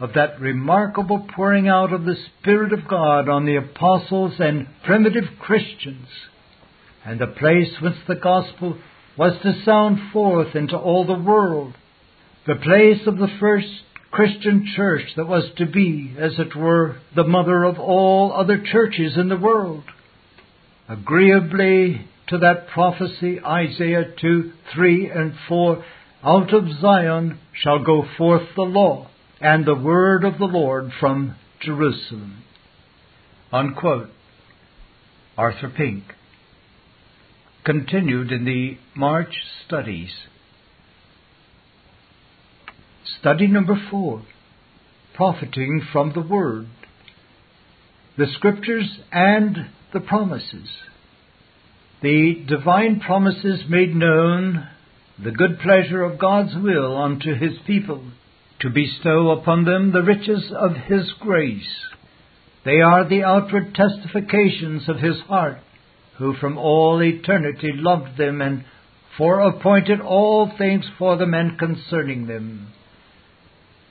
of 0.00 0.12
that 0.14 0.40
remarkable 0.40 1.26
pouring 1.34 1.68
out 1.68 1.92
of 1.92 2.04
the 2.04 2.16
Spirit 2.40 2.72
of 2.72 2.88
God 2.88 3.28
on 3.28 3.46
the 3.46 3.56
apostles 3.56 4.34
and 4.38 4.66
primitive 4.84 5.24
Christians, 5.40 6.08
and 7.04 7.20
the 7.20 7.28
place 7.28 7.70
whence 7.80 7.98
the 8.08 8.16
gospel 8.16 8.78
was 9.16 9.34
to 9.42 9.62
sound 9.64 10.12
forth 10.12 10.56
into 10.56 10.76
all 10.76 11.06
the 11.06 11.14
world, 11.14 11.74
the 12.46 12.56
place 12.56 13.06
of 13.06 13.18
the 13.18 13.32
first 13.38 13.68
Christian 14.10 14.66
church 14.74 15.06
that 15.16 15.28
was 15.28 15.44
to 15.58 15.66
be, 15.66 16.14
as 16.18 16.32
it 16.38 16.56
were, 16.56 16.96
the 17.14 17.24
mother 17.24 17.62
of 17.62 17.78
all 17.78 18.32
other 18.32 18.62
churches 18.64 19.16
in 19.16 19.28
the 19.28 19.36
world. 19.36 19.84
Agreeably 20.88 22.08
to 22.28 22.38
that 22.38 22.68
prophecy, 22.68 23.40
Isaiah 23.40 24.12
2, 24.20 24.52
3, 24.74 25.10
and 25.10 25.34
4, 25.48 25.84
out 26.24 26.52
of 26.52 26.64
Zion 26.80 27.38
shall 27.62 27.84
go 27.84 28.04
forth 28.16 28.48
the 28.56 28.62
law 28.62 29.08
and 29.40 29.66
the 29.66 29.74
word 29.74 30.24
of 30.24 30.38
the 30.38 30.44
Lord 30.44 30.90
from 31.00 31.36
Jerusalem. 31.60 32.42
Unquote. 33.52 34.10
Arthur 35.36 35.72
Pink. 35.76 36.04
Continued 37.64 38.30
in 38.30 38.44
the 38.44 38.78
March 38.94 39.34
Studies. 39.66 40.10
Study 43.20 43.46
number 43.46 43.76
four 43.90 44.22
Profiting 45.14 45.82
from 45.92 46.12
the 46.12 46.20
Word. 46.20 46.66
The 48.18 48.26
Scriptures 48.36 48.98
and 49.10 49.70
the 49.92 50.00
Promises. 50.00 50.68
The 52.02 52.44
divine 52.46 53.00
promises 53.00 53.62
made 53.68 53.94
known 53.94 54.68
the 55.22 55.30
good 55.30 55.58
pleasure 55.60 56.02
of 56.02 56.18
God's 56.18 56.54
will 56.56 56.96
unto 56.96 57.34
His 57.34 57.52
people 57.66 58.04
to 58.64 58.70
bestow 58.70 59.30
upon 59.30 59.66
them 59.66 59.92
the 59.92 60.02
riches 60.02 60.50
of 60.58 60.74
His 60.74 61.12
grace. 61.20 61.68
They 62.64 62.80
are 62.80 63.06
the 63.06 63.22
outward 63.22 63.74
testifications 63.74 64.88
of 64.88 64.96
His 64.96 65.20
heart, 65.28 65.58
who 66.16 66.34
from 66.40 66.56
all 66.56 67.02
eternity 67.02 67.72
loved 67.74 68.16
them 68.16 68.40
and 68.40 68.64
foreappointed 69.18 70.00
all 70.00 70.50
things 70.56 70.86
for 70.98 71.18
them 71.18 71.34
and 71.34 71.58
concerning 71.58 72.26
them. 72.26 72.72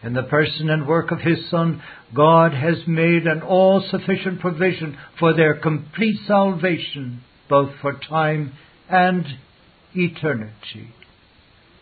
In 0.01 0.13
the 0.13 0.23
person 0.23 0.71
and 0.71 0.87
work 0.87 1.11
of 1.11 1.19
His 1.19 1.51
Son, 1.51 1.79
God 2.15 2.53
has 2.53 2.77
made 2.87 3.27
an 3.27 3.43
all 3.43 3.85
sufficient 3.91 4.39
provision 4.39 4.97
for 5.19 5.35
their 5.35 5.53
complete 5.53 6.17
salvation, 6.25 7.21
both 7.47 7.69
for 7.79 7.93
time 8.09 8.53
and 8.89 9.23
eternity 9.93 10.89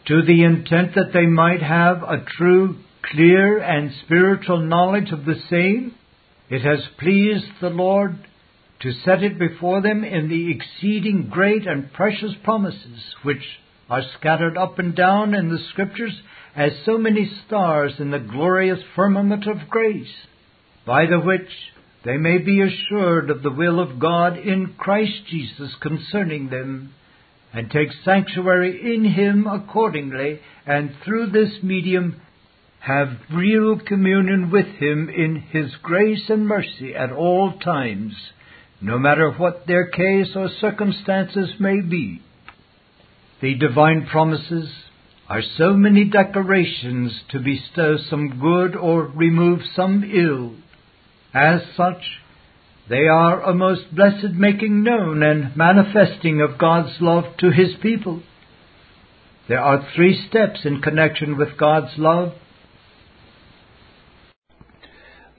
to 0.07 0.21
the 0.23 0.43
intent 0.43 0.95
that 0.95 1.13
they 1.13 1.25
might 1.25 1.61
have 1.61 2.03
a 2.03 2.25
true, 2.37 2.77
clear, 3.11 3.59
and 3.59 3.91
spiritual 4.05 4.59
knowledge 4.59 5.11
of 5.11 5.25
the 5.25 5.39
same, 5.49 5.93
it 6.49 6.61
has 6.61 6.79
pleased 6.99 7.45
the 7.61 7.69
Lord 7.69 8.15
to 8.81 8.91
set 9.05 9.23
it 9.23 9.37
before 9.37 9.81
them 9.81 10.03
in 10.03 10.27
the 10.27 10.51
exceeding 10.51 11.29
great 11.29 11.67
and 11.67 11.93
precious 11.93 12.33
promises 12.43 13.15
which 13.23 13.43
are 13.89 14.01
scattered 14.17 14.57
up 14.57 14.79
and 14.79 14.95
down 14.95 15.33
in 15.35 15.49
the 15.49 15.63
Scriptures 15.69 16.19
as 16.55 16.71
so 16.85 16.97
many 16.97 17.31
stars 17.45 17.93
in 17.99 18.11
the 18.11 18.19
glorious 18.19 18.79
firmament 18.95 19.45
of 19.47 19.69
grace, 19.69 20.11
by 20.85 21.05
the 21.05 21.19
which 21.19 21.49
they 22.03 22.17
may 22.17 22.39
be 22.39 22.61
assured 22.61 23.29
of 23.29 23.43
the 23.43 23.51
will 23.51 23.79
of 23.79 23.99
God 23.99 24.37
in 24.37 24.73
Christ 24.77 25.25
Jesus 25.29 25.71
concerning 25.79 26.49
them 26.49 26.93
and 27.53 27.69
take 27.69 27.89
sanctuary 28.05 28.95
in 28.95 29.03
Him 29.05 29.47
accordingly, 29.47 30.39
and 30.65 30.91
through 31.03 31.31
this 31.31 31.61
medium 31.61 32.21
have 32.79 33.09
real 33.33 33.77
communion 33.79 34.49
with 34.51 34.65
Him 34.65 35.09
in 35.09 35.35
His 35.51 35.71
grace 35.83 36.29
and 36.29 36.47
mercy 36.47 36.95
at 36.95 37.11
all 37.11 37.59
times, 37.59 38.13
no 38.79 38.97
matter 38.97 39.31
what 39.31 39.67
their 39.67 39.87
case 39.87 40.29
or 40.35 40.49
circumstances 40.59 41.49
may 41.59 41.81
be. 41.81 42.21
The 43.41 43.55
divine 43.55 44.07
promises 44.11 44.69
are 45.27 45.41
so 45.57 45.73
many 45.73 46.05
declarations 46.05 47.13
to 47.29 47.39
bestow 47.39 47.97
some 48.09 48.39
good 48.39 48.75
or 48.75 49.03
remove 49.05 49.61
some 49.75 50.03
ill. 50.03 50.55
As 51.33 51.61
such, 51.77 52.03
they 52.91 53.07
are 53.07 53.41
a 53.41 53.53
most 53.53 53.95
blessed 53.95 54.33
making 54.33 54.83
known 54.83 55.23
and 55.23 55.55
manifesting 55.55 56.41
of 56.41 56.57
God's 56.57 56.91
love 56.99 57.23
to 57.39 57.49
His 57.49 57.69
people. 57.81 58.21
There 59.47 59.61
are 59.61 59.87
three 59.95 60.27
steps 60.27 60.59
in 60.65 60.81
connection 60.81 61.37
with 61.37 61.57
God's 61.57 61.97
love. 61.97 62.33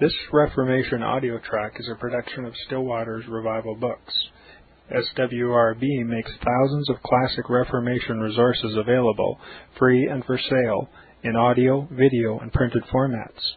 This 0.00 0.14
Reformation 0.32 1.02
audio 1.02 1.38
track 1.38 1.74
is 1.78 1.90
a 1.92 2.00
production 2.00 2.46
of 2.46 2.54
Still 2.66 2.84
Waters 2.84 3.26
Revival 3.28 3.76
Books. 3.76 4.14
SWRB 4.90 6.06
makes 6.06 6.30
thousands 6.42 6.88
of 6.88 7.02
classic 7.02 7.50
Reformation 7.50 8.18
resources 8.18 8.76
available, 8.78 9.38
free 9.78 10.08
and 10.08 10.24
for 10.24 10.38
sale, 10.38 10.88
in 11.22 11.36
audio, 11.36 11.86
video, 11.92 12.38
and 12.38 12.50
printed 12.50 12.82
formats. 12.84 13.56